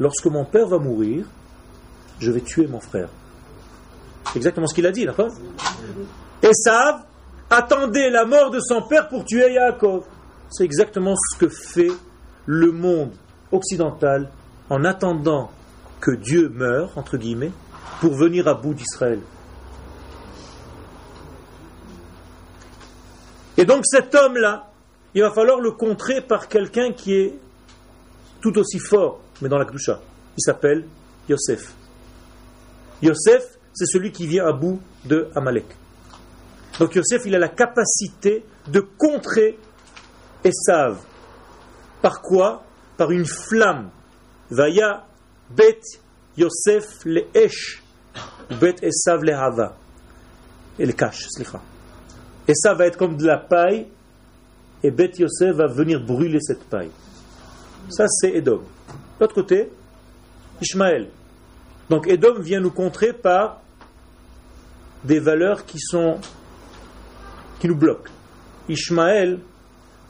Lorsque 0.00 0.26
mon 0.26 0.44
père 0.44 0.66
va 0.66 0.78
mourir, 0.78 1.26
je 2.18 2.30
vais 2.30 2.40
tuer 2.40 2.66
mon 2.66 2.80
frère. 2.80 3.08
C'est 4.26 4.36
exactement 4.36 4.66
ce 4.66 4.74
qu'il 4.74 4.86
a 4.86 4.92
dit, 4.92 5.04
d'accord? 5.04 5.30
Esav 6.42 7.02
attendait 7.50 8.08
la 8.08 8.24
mort 8.24 8.50
de 8.50 8.60
son 8.60 8.82
père 8.82 9.08
pour 9.08 9.24
tuer 9.24 9.52
Yaakov. 9.52 10.04
C'est 10.50 10.64
exactement 10.64 11.14
ce 11.16 11.38
que 11.38 11.48
fait 11.48 11.92
le 12.46 12.72
monde 12.72 13.12
occidentale 13.50 14.30
en 14.70 14.84
attendant 14.84 15.50
que 16.00 16.12
Dieu 16.12 16.48
meure, 16.48 16.96
entre 16.96 17.16
guillemets, 17.16 17.52
pour 18.00 18.14
venir 18.14 18.48
à 18.48 18.54
bout 18.54 18.74
d'Israël. 18.74 19.20
Et 23.56 23.64
donc 23.64 23.86
cet 23.86 24.14
homme-là, 24.14 24.70
il 25.14 25.22
va 25.22 25.30
falloir 25.30 25.60
le 25.60 25.72
contrer 25.72 26.22
par 26.22 26.48
quelqu'un 26.48 26.92
qui 26.92 27.14
est 27.14 27.34
tout 28.40 28.56
aussi 28.58 28.78
fort, 28.78 29.20
mais 29.40 29.48
dans 29.48 29.58
la 29.58 29.64
Kdusha. 29.64 30.00
Il 30.36 30.42
s'appelle 30.42 30.86
Yosef. 31.28 31.74
Yosef, 33.02 33.58
c'est 33.72 33.86
celui 33.86 34.10
qui 34.12 34.26
vient 34.26 34.46
à 34.46 34.52
bout 34.52 34.80
de 35.04 35.28
Amalek. 35.34 35.66
Donc 36.78 36.94
Yosef, 36.94 37.22
il 37.26 37.34
a 37.34 37.38
la 37.38 37.48
capacité 37.48 38.44
de 38.68 38.80
contrer 38.80 39.58
Esav. 40.44 40.98
Par 42.00 42.22
quoi? 42.22 42.64
Par 42.96 43.10
une 43.10 43.26
flamme. 43.26 43.90
Vaya 44.50 45.06
bet 45.50 45.80
Yosef 46.36 47.04
le 47.04 47.24
Esh, 47.34 47.81
Esav. 48.60 49.22
Et 50.78 50.86
le 50.86 50.92
cache, 50.92 51.28
ça 52.54 52.74
va 52.74 52.86
être 52.86 52.96
comme 52.96 53.16
de 53.16 53.26
la 53.26 53.38
paille, 53.38 53.86
et 54.82 54.90
Bet 54.90 55.12
Yosef 55.18 55.56
va 55.56 55.66
venir 55.66 56.04
brûler 56.04 56.40
cette 56.40 56.64
paille. 56.64 56.90
Ça, 57.88 58.06
c'est 58.08 58.30
Edom. 58.30 58.62
L'autre 59.20 59.34
côté, 59.34 59.70
Ishmaël. 60.60 61.08
Donc 61.88 62.08
Edom 62.08 62.40
vient 62.40 62.60
nous 62.60 62.70
contrer 62.70 63.12
par 63.12 63.60
des 65.04 65.18
valeurs 65.18 65.64
qui 65.64 65.78
sont 65.78 66.18
qui 67.60 67.68
nous 67.68 67.76
bloquent. 67.76 68.10
Ishmaël 68.68 69.38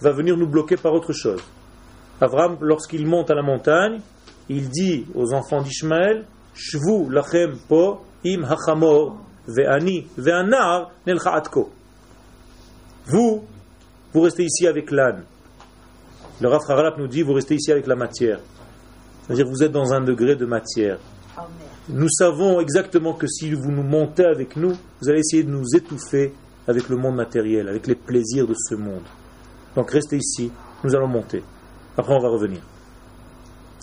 va 0.00 0.12
venir 0.12 0.36
nous 0.36 0.46
bloquer 0.46 0.76
par 0.76 0.92
autre 0.92 1.12
chose. 1.12 1.42
Avram, 2.20 2.56
lorsqu'il 2.60 3.06
monte 3.06 3.30
à 3.30 3.34
la 3.34 3.42
montagne, 3.42 4.00
il 4.48 4.68
dit 4.68 5.06
aux 5.14 5.34
enfants 5.34 5.60
d'Ishmaël 5.60 6.24
Vous, 13.06 13.44
vous 14.12 14.20
restez 14.20 14.44
ici 14.44 14.66
avec 14.66 14.90
l'âne. 14.90 15.24
Le 16.40 16.48
Rav 16.48 16.60
Haralap 16.68 16.98
nous 16.98 17.08
dit 17.08 17.22
vous 17.22 17.32
restez 17.32 17.54
ici 17.54 17.72
avec 17.72 17.86
la 17.86 17.96
matière. 17.96 18.40
C'est-à-dire 19.26 19.46
vous 19.46 19.62
êtes 19.62 19.72
dans 19.72 19.92
un 19.92 20.00
degré 20.00 20.36
de 20.36 20.44
matière. 20.44 20.98
Nous 21.88 22.08
savons 22.08 22.60
exactement 22.60 23.14
que 23.14 23.26
si 23.26 23.52
vous 23.52 23.70
nous 23.70 23.82
montez 23.82 24.24
avec 24.24 24.56
nous, 24.56 24.70
vous 24.70 25.08
allez 25.08 25.20
essayer 25.20 25.42
de 25.42 25.50
nous 25.50 25.74
étouffer 25.74 26.32
avec 26.68 26.88
le 26.88 26.96
monde 26.96 27.16
matériel, 27.16 27.68
avec 27.68 27.86
les 27.86 27.94
plaisirs 27.94 28.46
de 28.46 28.54
ce 28.54 28.74
monde. 28.74 29.02
Donc 29.74 29.90
restez 29.90 30.16
ici, 30.16 30.52
nous 30.84 30.94
allons 30.94 31.08
monter. 31.08 31.42
Après 31.96 32.14
on 32.14 32.20
va 32.20 32.28
revenir. 32.28 32.60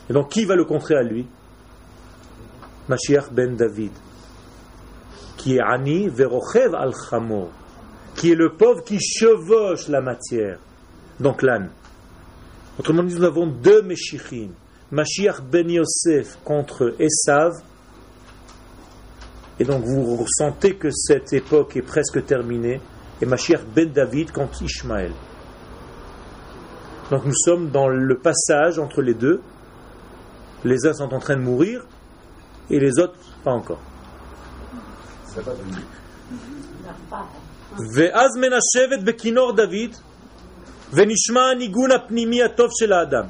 Et 0.09 0.13
donc 0.13 0.29
qui 0.29 0.45
va 0.45 0.55
le 0.55 0.65
contrer 0.65 0.95
à 0.95 1.03
lui? 1.03 1.27
Mashiach 2.89 3.31
ben 3.31 3.55
David, 3.55 3.91
qui 5.37 5.57
est 5.57 5.61
Ani 5.61 6.09
Verochev 6.09 6.73
al 6.75 6.91
Chamor, 6.93 7.49
qui 8.15 8.31
est 8.31 8.35
le 8.35 8.53
pauvre 8.53 8.83
qui 8.83 8.99
chevauche 8.99 9.87
la 9.87 10.01
matière, 10.01 10.57
donc 11.19 11.43
l'âne. 11.43 11.69
Autrement 12.79 13.03
dit, 13.03 13.13
nous 13.13 13.23
avons 13.23 13.45
deux 13.45 13.83
Meshichim, 13.83 14.49
Mashiach 14.91 15.41
ben 15.41 15.69
Yosef 15.69 16.39
contre 16.43 16.95
Esav, 16.99 17.61
et 19.59 19.65
donc 19.65 19.83
vous 19.83 20.15
ressentez 20.15 20.75
que 20.75 20.89
cette 20.89 21.31
époque 21.33 21.77
est 21.77 21.83
presque 21.83 22.25
terminée, 22.25 22.81
et 23.21 23.25
Mashiach 23.27 23.61
ben 23.75 23.91
David 23.91 24.31
contre 24.31 24.63
Ishmaël. 24.63 25.11
Donc 27.11 27.23
nous 27.23 27.35
sommes 27.35 27.69
dans 27.69 27.87
le 27.87 28.17
passage 28.17 28.79
entre 28.79 29.03
les 29.03 29.13
deux, 29.13 29.41
les 30.63 30.87
uns 30.87 30.93
sont 30.93 31.13
en 31.13 31.19
train 31.19 31.35
de 31.35 31.41
mourir, 31.41 31.85
et 32.70 32.80
les 32.80 32.98
autres 32.98 33.18
pas 33.44 33.52
encore. 33.52 33.80
ואז 37.94 38.30
מנשבת 38.36 39.04
בכינור 39.04 39.52
דוד 39.52 39.92
ונשמע 40.92 41.40
הניגון 41.50 41.92
הפנימי 41.92 42.42
הטוב 42.42 42.70
של 42.78 42.92
האדם. 42.92 43.24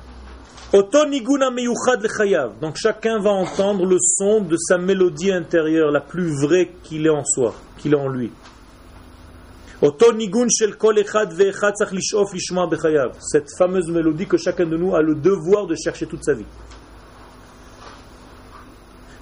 אותו 0.75 1.05
ניגון 1.05 1.43
המיוחד 1.43 2.03
לחייו. 2.03 2.51
Donc 2.61 2.77
chacun 2.77 3.21
va 3.21 3.31
entendre 3.31 3.87
le 3.87 3.99
son 3.99 4.41
de 4.41 4.57
sa 4.57 4.77
mélodie 4.77 5.33
intérieure, 5.33 5.91
la 5.91 6.01
plus 6.01 6.31
vraie 6.43 6.73
qu'il 6.83 7.07
est 7.07 7.11
en 7.11 7.25
soi, 7.25 7.55
qu'il 7.79 7.95
est 7.95 7.97
en 7.97 8.09
lui. 8.09 8.31
אותו 9.83 10.13
ניגון 10.13 10.47
של 10.51 10.73
כל 10.73 10.95
אחד 11.01 11.27
ואחד 11.37 11.71
צריך 11.75 11.93
לשאוף 11.93 12.35
לשמוע 12.35 12.67
בחייו. 12.67 13.11
Cette 13.33 13.51
fameuse 13.59 13.91
mélodie 13.91 14.27
que 14.27 14.37
chacun 14.37 14.67
de 14.67 14.77
nous 14.77 14.95
a 14.95 15.03
le 15.03 15.15
devoir 15.15 15.67
de 15.67 15.75
chercher 15.75 16.07
toute 16.07 16.25
sa 16.25 16.35
vie. 16.35 16.47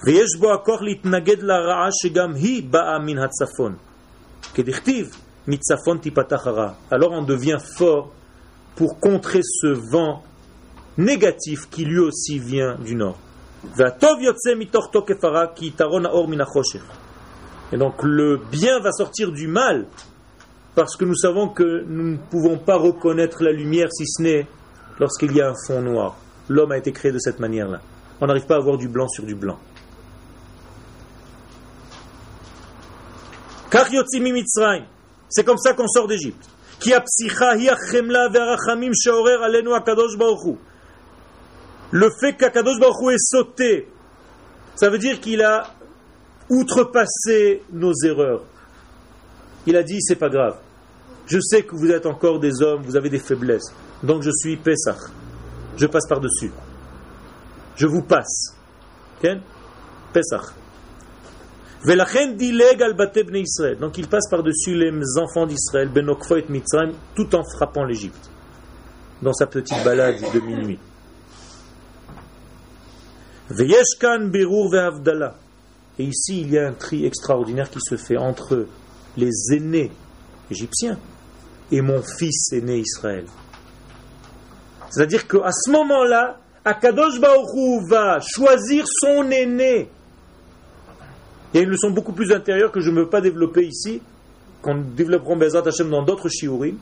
ויש 0.07 0.37
בו 0.38 0.52
הכוח 0.52 0.83
להתנגד 0.83 1.42
לרעה 1.42 1.88
שגם 2.02 2.35
היא 2.35 2.62
באה 2.70 2.98
מן 2.98 3.18
הצפון. 3.18 3.76
Alors 6.90 7.12
on 7.12 7.22
devient 7.22 7.59
fort 7.76 8.12
pour 8.76 9.00
contrer 9.00 9.40
ce 9.42 9.66
vent 9.66 10.22
négatif 10.98 11.68
qui 11.68 11.85
lui 11.85 11.98
aussi 11.98 12.38
vient 12.38 12.76
du 12.76 12.94
nord. 12.94 13.18
Et 17.72 17.76
donc 17.76 18.02
le 18.02 18.40
bien 18.50 18.78
va 18.81 18.92
sortir 18.92 19.33
du 19.33 19.48
mal 19.48 19.87
parce 20.74 20.96
que 20.96 21.05
nous 21.05 21.16
savons 21.16 21.48
que 21.48 21.85
nous 21.88 22.12
ne 22.12 22.16
pouvons 22.16 22.59
pas 22.59 22.76
reconnaître 22.76 23.42
la 23.42 23.52
lumière 23.52 23.88
si 23.92 24.07
ce 24.07 24.22
n'est 24.22 24.46
lorsqu'il 25.00 25.33
y 25.33 25.40
a 25.40 25.50
un 25.50 25.55
fond 25.66 25.81
noir. 25.81 26.16
L'homme 26.48 26.72
a 26.72 26.78
été 26.78 26.92
créé 26.92 27.11
de 27.11 27.18
cette 27.18 27.40
manière-là. 27.40 27.81
On 28.20 28.26
n'arrive 28.26 28.46
pas 28.46 28.57
à 28.57 28.61
voir 28.61 28.78
du 28.78 28.88
blanc 28.88 29.09
sur 29.09 29.24
du 29.24 29.35
blanc. 29.35 29.59
C'est 35.30 35.43
comme 35.43 35.58
ça 35.58 35.73
qu'on 35.73 35.88
sort 35.88 36.08
d'Égypte. 36.08 36.49
Le 41.91 42.10
fait 42.19 42.34
qu'Akadosh 42.34 42.80
Baruch 42.80 43.13
est 43.13 43.17
sauté, 43.17 43.88
ça 44.75 44.89
veut 44.89 44.97
dire 44.97 45.19
qu'il 45.19 45.41
a 45.41 45.73
outrepassé 46.49 47.63
nos 47.71 47.93
erreurs. 48.06 48.43
Il 49.65 49.75
a 49.75 49.84
dit, 49.84 50.01
c'est 50.01 50.15
pas 50.15 50.30
grave. 50.30 50.58
Je 51.25 51.39
sais 51.41 51.63
que 51.63 51.75
vous 51.75 51.91
êtes 51.91 52.06
encore 52.06 52.39
des 52.39 52.62
hommes, 52.62 52.84
vous 52.84 52.95
avez 52.95 53.10
des 53.10 53.19
faiblesses. 53.19 53.73
Donc 54.03 54.21
je 54.21 54.32
suis 54.32 54.56
Pesach. 54.56 54.97
Je 55.75 55.86
passe 55.88 56.08
par-dessus. 56.08 56.51
Je 57.75 57.88
vous 57.88 58.01
passe. 58.01 58.56
Pesach. 60.13 60.53
Donc 61.85 63.97
il 63.97 64.07
passe 64.07 64.29
par-dessus 64.29 64.75
les 64.75 64.91
enfants 65.17 65.45
d'Israël, 65.45 65.89
tout 67.15 67.35
en 67.35 67.43
frappant 67.43 67.83
l'Égypte, 67.83 68.29
dans 69.21 69.33
sa 69.33 69.47
petite 69.47 69.83
balade 69.83 70.15
de 70.33 70.39
minuit. 70.39 70.79
Et 75.99 76.03
ici, 76.03 76.41
il 76.41 76.51
y 76.51 76.57
a 76.57 76.67
un 76.67 76.73
tri 76.73 77.05
extraordinaire 77.05 77.69
qui 77.69 77.79
se 77.81 77.95
fait 77.95 78.17
entre 78.17 78.67
les 79.15 79.31
aînés 79.53 79.91
égyptiens 80.51 80.97
et 81.71 81.81
mon 81.81 82.01
fils 82.01 82.51
aîné 82.53 82.79
Israël. 82.79 83.25
C'est-à-dire 84.89 85.27
qu'à 85.27 85.51
ce 85.51 85.71
moment-là, 85.71 86.39
Akadosh 86.65 87.19
Baruch 87.19 87.89
va 87.89 88.19
choisir 88.19 88.85
son 88.87 89.29
aîné 89.31 89.89
il 91.53 91.57
y 91.57 91.60
a 91.62 91.63
une 91.63 91.69
leçon 91.69 91.91
beaucoup 91.91 92.12
plus 92.12 92.31
intérieure 92.31 92.71
que 92.71 92.81
je 92.81 92.89
ne 92.89 93.01
veux 93.01 93.10
pas 93.10 93.21
développer 93.21 93.65
ici, 93.65 94.01
qu'on 94.62 94.75
développeront 94.75 95.38
Bezat 95.38 95.63
Hashem 95.65 95.89
dans 95.89 96.03
d'autres 96.03 96.29
shiurim. 96.29 96.77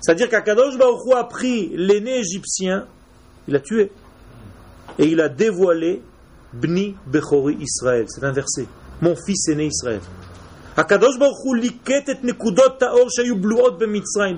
C'est-à-dire 0.00 0.28
qu'Akadosh 0.28 0.78
Baruch 0.78 1.14
a 1.16 1.24
pris 1.24 1.70
l'aîné 1.74 2.18
égyptien, 2.18 2.86
il 3.48 3.54
l'a 3.54 3.60
tué, 3.60 3.90
et 4.98 5.06
il 5.06 5.20
a 5.20 5.28
dévoilé 5.28 6.02
Bni 6.52 6.96
Bechori 7.06 7.56
Israël. 7.60 8.06
C'est 8.08 8.24
inversé. 8.24 8.66
Mon 9.00 9.14
fils 9.14 9.48
aîné 9.48 9.66
Israël. 9.66 10.00
Akadosh 10.76 11.18
Baruch 11.18 11.60
liket 11.60 12.08
et 12.08 12.16
nekudot 12.22 12.70
ta'or 12.78 13.10
shayu 13.10 13.34
bluot. 13.34 13.78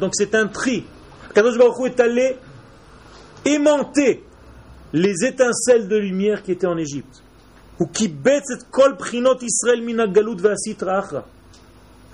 Donc 0.00 0.12
c'est 0.14 0.34
un 0.34 0.48
tri. 0.48 0.84
Akadosh 1.30 1.58
Baruch 1.58 1.86
est 1.86 2.00
allé 2.00 2.36
aimanter 3.44 4.22
les 4.92 5.24
étincelles 5.24 5.88
de 5.88 5.96
lumière 5.96 6.42
qui 6.42 6.52
étaient 6.52 6.66
en 6.66 6.76
Égypte. 6.76 7.22
Ou 7.82 7.86
qui 7.86 8.06
bête 8.06 8.44
kol 8.70 8.96
prinot 8.96 9.38
Israël 9.42 9.82
mina 9.82 10.06
galut 10.06 10.36
ve'asitra 10.36 10.98
achra. 10.98 11.24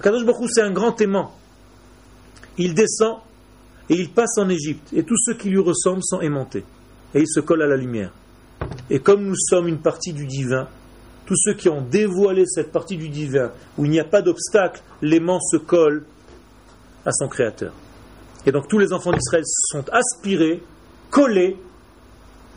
Kadosh 0.03 0.25
Baruch 0.25 0.49
c'est 0.51 0.63
un 0.63 0.71
grand 0.71 0.99
aimant. 0.99 1.35
Il 2.57 2.73
descend 2.73 3.19
et 3.91 3.95
il 3.95 4.09
passe 4.09 4.39
en 4.39 4.49
Égypte. 4.49 4.89
Et 4.95 5.03
tous 5.03 5.19
ceux 5.19 5.35
qui 5.35 5.51
lui 5.51 5.59
ressemblent 5.59 6.03
sont 6.03 6.23
aimantés. 6.23 6.65
Et 7.15 7.21
il 7.21 7.29
se 7.29 7.41
colle 7.41 7.61
à 7.61 7.67
la 7.67 7.77
lumière. 7.77 8.13
Et 8.89 9.01
comme 9.01 9.27
nous 9.27 9.37
sommes 9.37 9.69
une 9.69 9.81
partie 9.81 10.15
du 10.15 10.25
divin, 10.25 10.69
tous 11.27 11.37
ceux 11.37 11.53
qui 11.53 11.69
ont 11.69 11.83
dévoilé 11.83 12.47
cette 12.47 12.73
partie 12.73 12.97
du 12.97 13.11
divin, 13.11 13.51
où 13.77 13.85
il 13.85 13.91
n'y 13.91 14.01
a 14.01 14.05
pas 14.05 14.23
d'obstacle, 14.23 14.81
l'aimant 15.03 15.39
se 15.39 15.59
colle 15.59 16.07
à 17.05 17.13
son 17.13 17.29
créateur. 17.29 17.75
Et 18.47 18.53
donc 18.53 18.69
tous 18.69 18.79
les 18.79 18.95
enfants 18.95 19.13
d'Israël 19.13 19.45
sont 19.45 19.85
aspirés, 19.93 20.63
collés 21.11 21.59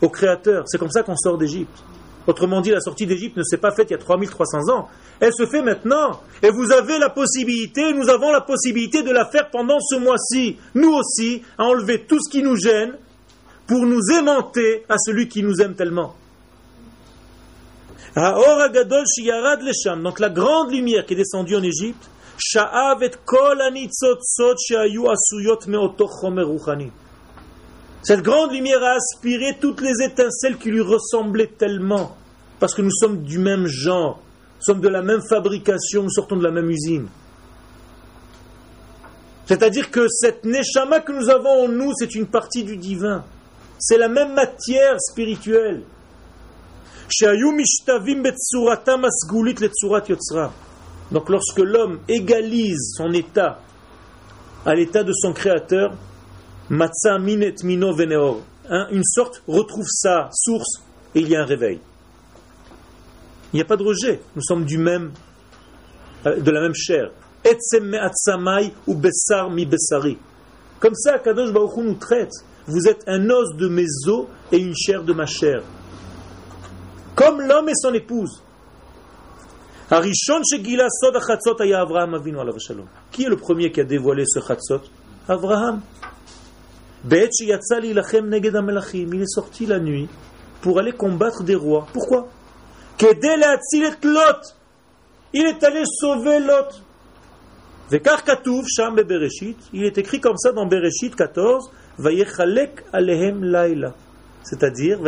au 0.00 0.08
Créateur. 0.08 0.64
C'est 0.66 0.78
comme 0.78 0.90
ça 0.90 1.02
qu'on 1.02 1.16
sort 1.16 1.36
d'Égypte. 1.36 1.82
Autrement 2.26 2.60
dit, 2.60 2.70
la 2.70 2.80
sortie 2.80 3.06
d'Égypte 3.06 3.36
ne 3.36 3.42
s'est 3.42 3.58
pas 3.58 3.72
faite 3.72 3.90
il 3.90 3.92
y 3.92 3.96
a 3.96 3.98
3300 3.98 4.72
ans. 4.72 4.88
Elle 5.20 5.32
se 5.32 5.46
fait 5.46 5.62
maintenant. 5.62 6.20
Et 6.42 6.50
vous 6.50 6.72
avez 6.72 6.98
la 6.98 7.10
possibilité, 7.10 7.92
nous 7.92 8.08
avons 8.08 8.30
la 8.30 8.40
possibilité 8.40 9.02
de 9.02 9.10
la 9.10 9.26
faire 9.26 9.50
pendant 9.50 9.80
ce 9.80 9.96
mois-ci. 9.96 10.58
Nous 10.74 10.92
aussi, 10.92 11.42
à 11.58 11.64
enlever 11.64 12.04
tout 12.04 12.18
ce 12.22 12.30
qui 12.30 12.42
nous 12.42 12.56
gêne 12.56 12.94
pour 13.66 13.84
nous 13.86 14.00
aimanter 14.16 14.84
à 14.88 14.96
celui 14.98 15.28
qui 15.28 15.42
nous 15.42 15.60
aime 15.60 15.74
tellement. 15.74 16.14
Donc 18.14 20.20
la 20.20 20.28
grande 20.28 20.70
lumière 20.70 21.06
qui 21.06 21.14
est 21.14 21.16
descendue 21.16 21.56
en 21.56 21.62
Égypte, 21.62 22.10
cette 28.02 28.22
grande 28.22 28.52
lumière 28.52 28.82
a 28.82 28.96
aspiré 28.96 29.56
toutes 29.60 29.80
les 29.80 30.04
étincelles 30.04 30.58
qui 30.58 30.70
lui 30.70 30.80
ressemblaient 30.80 31.52
tellement, 31.56 32.16
parce 32.58 32.74
que 32.74 32.82
nous 32.82 32.90
sommes 32.90 33.22
du 33.22 33.38
même 33.38 33.66
genre, 33.66 34.20
nous 34.58 34.64
sommes 34.64 34.80
de 34.80 34.88
la 34.88 35.02
même 35.02 35.22
fabrication, 35.28 36.02
nous 36.02 36.10
sortons 36.10 36.36
de 36.36 36.44
la 36.44 36.50
même 36.50 36.68
usine. 36.68 37.06
C'est-à-dire 39.46 39.90
que 39.90 40.06
cette 40.08 40.44
neshama 40.44 41.00
que 41.00 41.12
nous 41.12 41.28
avons 41.28 41.64
en 41.64 41.68
nous, 41.68 41.92
c'est 41.96 42.14
une 42.14 42.26
partie 42.26 42.64
du 42.64 42.76
divin. 42.76 43.24
C'est 43.78 43.98
la 43.98 44.08
même 44.08 44.34
matière 44.34 45.00
spirituelle. 45.00 45.82
Donc 51.10 51.28
lorsque 51.28 51.58
l'homme 51.58 51.98
égalise 52.08 52.94
son 52.96 53.12
état 53.12 53.58
à 54.64 54.74
l'état 54.74 55.02
de 55.02 55.12
son 55.12 55.32
créateur, 55.32 55.92
Matza 56.70 57.18
minet 57.18 57.62
mino 57.64 57.94
veneor. 57.94 58.40
Hein, 58.68 58.86
une 58.90 59.04
sorte 59.04 59.42
retrouve 59.46 59.86
sa 59.88 60.30
source 60.32 60.82
et 61.14 61.20
il 61.20 61.28
y 61.28 61.36
a 61.36 61.42
un 61.42 61.44
réveil. 61.44 61.80
Il 63.52 63.56
n'y 63.56 63.62
a 63.62 63.64
pas 63.64 63.76
de 63.76 63.82
rejet. 63.82 64.20
Nous 64.34 64.42
sommes 64.42 64.64
du 64.64 64.78
même, 64.78 65.12
euh, 66.26 66.40
de 66.40 66.50
la 66.50 66.60
même 66.60 66.74
chair. 66.74 67.10
ou 68.86 68.94
besar 68.94 69.50
mi 69.50 69.66
besari. 69.66 70.16
Comme 70.80 70.94
ça, 70.94 71.18
Kadosh 71.18 71.52
Baruch 71.52 71.76
nous 71.76 71.94
traite. 71.94 72.32
Vous 72.66 72.88
êtes 72.88 73.02
un 73.06 73.28
os 73.28 73.56
de 73.56 73.68
mes 73.68 73.86
os 74.08 74.26
et 74.52 74.58
une 74.58 74.74
chair 74.74 75.02
de 75.02 75.12
ma 75.12 75.26
chair. 75.26 75.62
Comme 77.14 77.40
l'homme 77.40 77.68
et 77.68 77.74
son 77.74 77.92
épouse. 77.92 78.42
Qui 83.10 83.24
est 83.24 83.28
le 83.28 83.36
premier 83.36 83.70
qui 83.70 83.80
a 83.80 83.84
dévoilé 83.84 84.24
ce 84.26 84.40
chatzot 84.40 84.80
Abraham. 85.28 85.82
Il 87.04 87.16
est 89.14 89.26
sorti 89.26 89.66
la 89.66 89.80
nuit 89.80 90.08
pour 90.60 90.78
aller 90.78 90.92
combattre 90.92 91.42
des 91.42 91.56
rois. 91.56 91.88
Pourquoi? 91.92 92.28
Il 93.00 93.06
est 95.46 95.64
allé 95.64 95.82
sauver 95.84 96.38
Lot. 96.38 96.80
Il 99.72 99.84
est 99.84 99.98
écrit 99.98 100.20
comme 100.20 100.36
ça 100.36 100.52
dans 100.52 100.66
Bereshit 100.66 101.16
14 101.16 101.72
C'est-à-dire, 104.44 105.00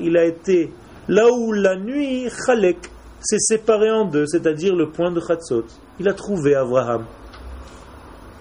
il 0.00 0.16
a 0.16 0.24
été 0.24 0.72
là 1.08 1.28
où 1.30 1.52
la 1.52 1.76
nuit 1.76 2.30
chalek 2.46 2.78
s'est 3.20 3.38
séparé 3.38 3.90
en 3.90 4.06
deux, 4.06 4.24
c'est-à-dire 4.26 4.74
le 4.74 4.90
point 4.90 5.10
de 5.10 5.20
Chatzot. 5.20 5.66
Il 6.00 6.08
a 6.08 6.14
trouvé 6.14 6.54
Abraham. 6.54 7.04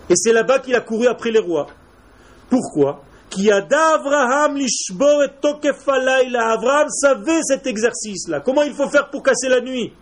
Et 0.10 0.15
c'est 0.15 0.32
là-bas 0.34 0.60
qu'il 0.60 0.76
a 0.76 0.82
couru 0.82 1.08
après 1.08 1.32
les 1.32 1.39
rois. 1.39 1.67
Pourquoi? 2.52 3.02
Abraham 3.50 4.60
Abraham 6.36 6.90
savait 6.90 7.42
cet 7.44 7.66
exercice-là. 7.66 8.42
Comment 8.42 8.64
il 8.64 8.74
faut 8.74 8.90
faire 8.90 9.10
pour 9.10 9.24
casser 9.24 9.48
la 9.48 9.62
nuit? 9.62 9.94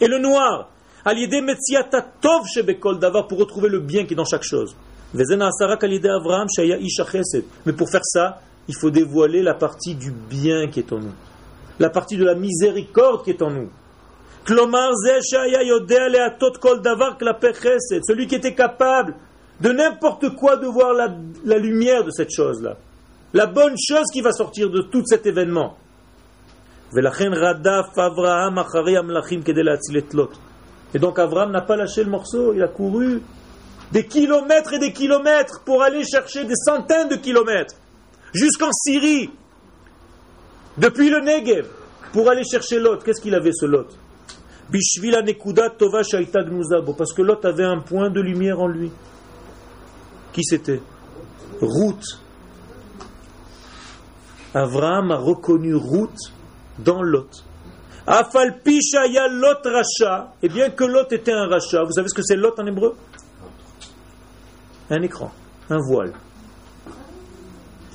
Et 0.00 0.08
le 0.08 0.18
noir? 0.18 0.68
Pour 3.28 3.38
retrouver 3.38 3.68
le 3.68 3.78
bien 3.78 4.04
qui 4.04 4.14
est 4.14 4.16
dans 4.16 4.24
chaque 4.24 4.42
chose. 4.42 4.74
Mais 5.14 5.22
pour 7.72 7.88
faire 7.88 8.04
ça, 8.04 8.40
il 8.66 8.74
faut 8.74 8.90
dévoiler 8.90 9.40
la 9.42 9.54
partie 9.54 9.94
du 9.94 10.10
bien 10.10 10.66
qui 10.66 10.80
est 10.80 10.92
en 10.92 10.98
nous. 10.98 11.14
La 11.78 11.90
partie 11.90 12.16
de 12.16 12.24
la 12.24 12.34
miséricorde 12.34 13.22
qui 13.22 13.30
est 13.30 13.42
en 13.42 13.50
nous. 13.52 13.70
Celui 18.06 18.26
qui 18.26 18.34
était 18.34 18.54
capable 18.54 19.14
de 19.60 19.70
n'importe 19.70 20.34
quoi 20.36 20.56
de 20.56 20.66
voir 20.66 20.92
la, 20.92 21.58
lumière 21.58 22.04
de 22.04 22.10
cette 22.10 22.30
chose-là. 22.30 22.76
La 23.32 23.46
bonne 23.46 23.76
chose 23.78 24.06
qui 24.12 24.20
va 24.20 24.32
sortir 24.32 24.70
de 24.70 24.82
tout 24.82 25.02
cet 25.06 25.26
événement. 25.26 25.76
Et 30.94 30.98
donc 30.98 31.18
Avram 31.18 31.50
n'a 31.50 31.60
pas 31.60 31.76
lâché 31.76 32.04
le 32.04 32.10
morceau, 32.10 32.52
il 32.54 32.62
a 32.62 32.68
couru 32.68 33.20
des 33.92 34.06
kilomètres 34.06 34.74
et 34.74 34.78
des 34.78 34.92
kilomètres 34.92 35.62
pour 35.64 35.82
aller 35.82 36.04
chercher 36.04 36.44
des 36.44 36.54
centaines 36.54 37.08
de 37.08 37.16
kilomètres 37.16 37.74
jusqu'en 38.32 38.72
Syrie, 38.72 39.30
depuis 40.78 41.10
le 41.10 41.20
Negev, 41.20 41.66
pour 42.12 42.28
aller 42.28 42.44
chercher 42.44 42.78
Lot. 42.78 43.02
Qu'est-ce 43.02 43.20
qu'il 43.20 43.34
avait 43.34 43.52
ce 43.52 43.66
Lot? 43.66 43.88
Parce 46.96 47.12
que 47.12 47.22
Lot 47.22 47.44
avait 47.44 47.64
un 47.64 47.78
point 47.78 48.10
de 48.10 48.20
lumière 48.20 48.60
en 48.60 48.66
lui. 48.66 48.90
Qui 50.34 50.42
c'était? 50.42 50.82
Ruth. 51.62 52.18
Abraham 54.52 55.12
a 55.12 55.16
reconnu 55.16 55.74
Ruth 55.76 56.32
dans 56.80 57.02
Lot. 57.02 57.44
Afal 58.04 58.60
ya 58.66 59.28
Lot 59.28 59.64
Racha. 59.64 60.34
Et 60.42 60.48
bien 60.48 60.70
que 60.70 60.84
Lot 60.84 61.12
était 61.12 61.32
un 61.32 61.46
Racha, 61.46 61.84
vous 61.84 61.92
savez 61.92 62.08
ce 62.08 62.14
que 62.14 62.22
c'est 62.22 62.36
Lot 62.36 62.58
en 62.58 62.66
hébreu? 62.66 62.96
Un 64.90 65.02
écran, 65.02 65.30
un 65.70 65.78
voile. 65.78 66.12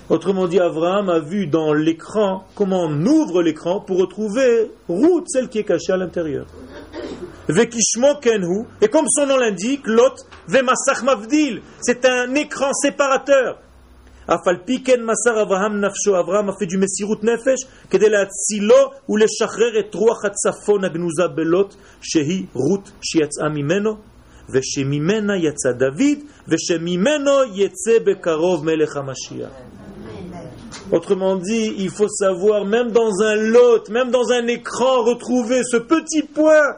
Autrement 0.10 0.47
dit, 0.47 0.60
Abraham 0.60 1.10
a 1.10 1.19
vu 1.19 1.45
dans 1.45 1.73
l'écran 1.73 2.47
comment 2.56 2.86
on 2.86 3.06
ouvre 3.06 3.43
l'écran 3.43 3.82
pour 3.82 3.99
retrouver 3.99 4.71
Ruth, 4.88 5.25
celle 5.28 5.49
qui 5.49 5.60
est 5.60 5.65
cachée 5.65 5.91
à 5.91 5.97
l'intérieur 5.97 6.47
et 7.51 8.88
comme 8.89 9.05
son 9.09 9.25
nom 9.25 9.38
l'indique, 9.38 9.88
Lot, 9.88 10.13
Vemasach 10.47 11.03
Mavdil, 11.03 11.62
c'est 11.81 12.05
un 12.05 12.35
écran 12.35 12.71
séparateur. 12.73 13.59
Afalpiken 14.27 15.01
Masar 15.01 15.39
Avraham 15.39 15.79
Nafsho, 15.79 16.13
Avraham 16.13 16.49
a 16.49 16.53
fait 16.59 16.67
du 16.67 16.77
Messirut 16.77 17.23
Nefesh, 17.23 17.62
Kedela 17.89 18.27
Tzilo, 18.27 18.91
ou 19.07 19.17
le 19.17 19.25
Shachrer 19.25 19.79
et 19.79 19.89
Ruach 19.91 20.23
Atzafon 20.25 20.83
Agnuza 20.83 21.27
Belot, 21.27 21.69
Shehi 21.99 22.47
Rut 22.53 22.83
Shiatza 23.01 23.49
Mimeno, 23.49 23.97
Veshemimena 24.47 25.38
Yatza 25.38 25.73
David, 25.73 26.25
Veshemimeno 26.47 27.45
Yetze 27.45 27.99
Bekarov 28.05 28.63
Melech 28.63 28.95
HaMashiach. 28.95 29.49
Autrement 30.91 31.35
dit, 31.38 31.73
il 31.79 31.89
faut 31.89 32.07
savoir, 32.07 32.65
même 32.65 32.91
dans 32.91 33.21
un 33.23 33.35
lot, 33.35 33.89
même 33.89 34.12
dans 34.12 34.31
un 34.31 34.45
écran, 34.45 35.03
retrouver 35.03 35.63
ce 35.63 35.77
petit 35.77 36.21
point 36.21 36.77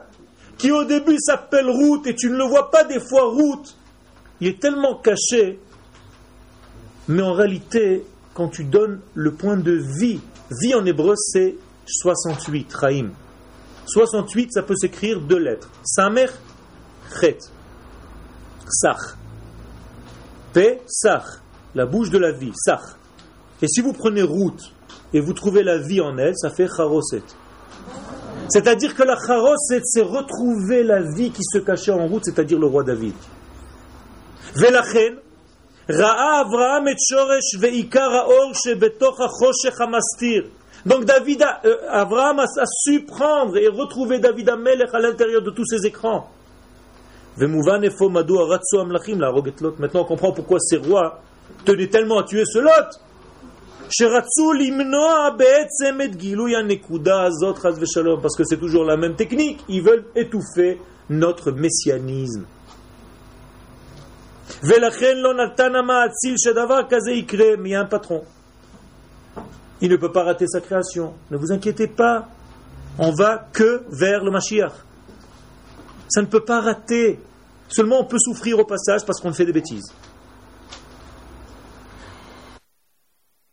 qui 0.62 0.71
au 0.71 0.84
début 0.84 1.17
s'appelle 1.19 1.67
route 1.67 2.06
et 2.06 2.13
tu 2.13 2.30
ne 2.30 2.38
le 2.38 2.43
vois 2.43 2.69
pas 2.69 2.84
des 2.84 3.00
fois 3.00 3.24
route, 3.24 3.76
il 4.39 4.47
est 4.47 4.62
tellement 4.62 4.95
caché, 4.95 5.60
mais 7.08 7.24
en 7.24 7.34
réalité, 7.34 8.06
quand 8.36 8.50
tu 8.50 8.63
donnes 8.63 9.00
le 9.15 9.34
point 9.34 9.58
de 9.58 9.71
vie, 9.71 10.21
vie 10.52 10.76
en 10.76 10.86
hébreu 10.86 11.15
c'est 11.17 11.56
68, 11.88 12.71
Raïm. 12.76 13.12
68, 13.88 14.54
ça 14.54 14.62
peut 14.62 14.76
s'écrire 14.76 15.19
deux 15.19 15.39
lettres. 15.39 15.67
Samer, 15.84 16.28
Chet. 17.19 17.39
Sach. 18.69 19.17
Pe, 20.54 20.78
Sach. 20.86 21.24
La 21.74 21.88
bouche 21.88 22.12
de 22.12 22.19
la 22.19 22.34
vie, 22.34 22.52
Sach. 22.54 22.82
Et 23.63 23.67
si 23.67 23.81
vous 23.81 23.94
prenez 23.94 24.21
route 24.21 24.62
et 25.12 25.21
vous 25.21 25.33
trouvez 25.33 25.63
la 25.63 25.79
vie 25.79 26.02
en 26.02 26.19
elle, 26.19 26.38
ça 26.38 26.52
fait 26.52 26.67
Charoset. 26.67 27.23
C'est-à-dire 28.52 28.93
que 28.93 29.04
la 29.04 29.15
charos, 29.15 29.56
c'est 29.58 30.02
retrouver 30.02 30.83
la 30.83 31.02
vie 31.02 31.31
qui 31.31 31.41
se 31.41 31.60
cachait 31.60 31.91
en 31.91 32.08
route, 32.08 32.25
c'est-à-dire 32.25 32.60
le 32.60 32.67
roi 32.67 32.83
David. 32.83 33.13
Donc 40.85 41.06
David, 41.06 41.43
a, 41.43 41.62
euh, 41.63 41.77
Abraham 41.89 42.39
a, 42.39 42.65
su 42.65 43.06
prendre 43.06 43.56
et 43.58 43.69
retrouver 43.69 44.19
David 44.19 44.49
Amelech 44.49 44.93
à 44.93 44.99
l'intérieur 44.99 45.41
de 45.41 45.52
tous 45.52 45.65
ces 45.65 45.85
écrans. 45.85 46.29
Maintenant 47.37 47.62
on 50.02 50.06
comprend 50.06 50.33
pourquoi 50.33 50.60
ces 50.60 50.75
rois 50.77 51.21
tenaient 51.63 51.87
tellement 51.87 52.19
à 52.19 52.23
tuer 52.23 52.43
ce 52.45 52.60
Lot. 52.60 52.99
Parce 58.21 58.35
que 58.37 58.44
c'est 58.44 58.58
toujours 58.58 58.85
la 58.85 58.98
même 58.98 59.15
technique. 59.15 59.63
Ils 59.67 59.83
veulent 59.83 60.06
étouffer 60.15 60.79
notre 61.10 61.52
messianisme. 61.52 62.46
Mais 64.63 64.75
il 64.77 64.81
y 67.67 67.75
a 67.75 67.81
un 67.81 67.85
patron. 67.85 68.23
Il 69.81 69.89
ne 69.89 69.96
peut 69.98 70.12
pas 70.12 70.23
rater 70.23 70.48
sa 70.48 70.62
création. 70.62 71.13
Ne 71.31 71.37
vous 71.37 71.52
inquiétez 71.52 71.87
pas. 71.87 72.27
On 73.00 73.12
va 73.12 73.48
que 73.52 73.83
vers 73.89 74.23
le 74.23 74.31
Mashiach. 74.31 74.73
Ça 76.10 76.21
ne 76.21 76.27
peut 76.27 76.44
pas 76.44 76.62
rater. 76.62 77.19
Seulement 77.67 78.02
on 78.02 78.06
peut 78.06 78.19
souffrir 78.19 78.60
au 78.60 78.65
passage 78.65 79.06
parce 79.06 79.19
qu'on 79.19 79.33
fait 79.33 79.46
des 79.46 79.54
bêtises. 79.54 79.92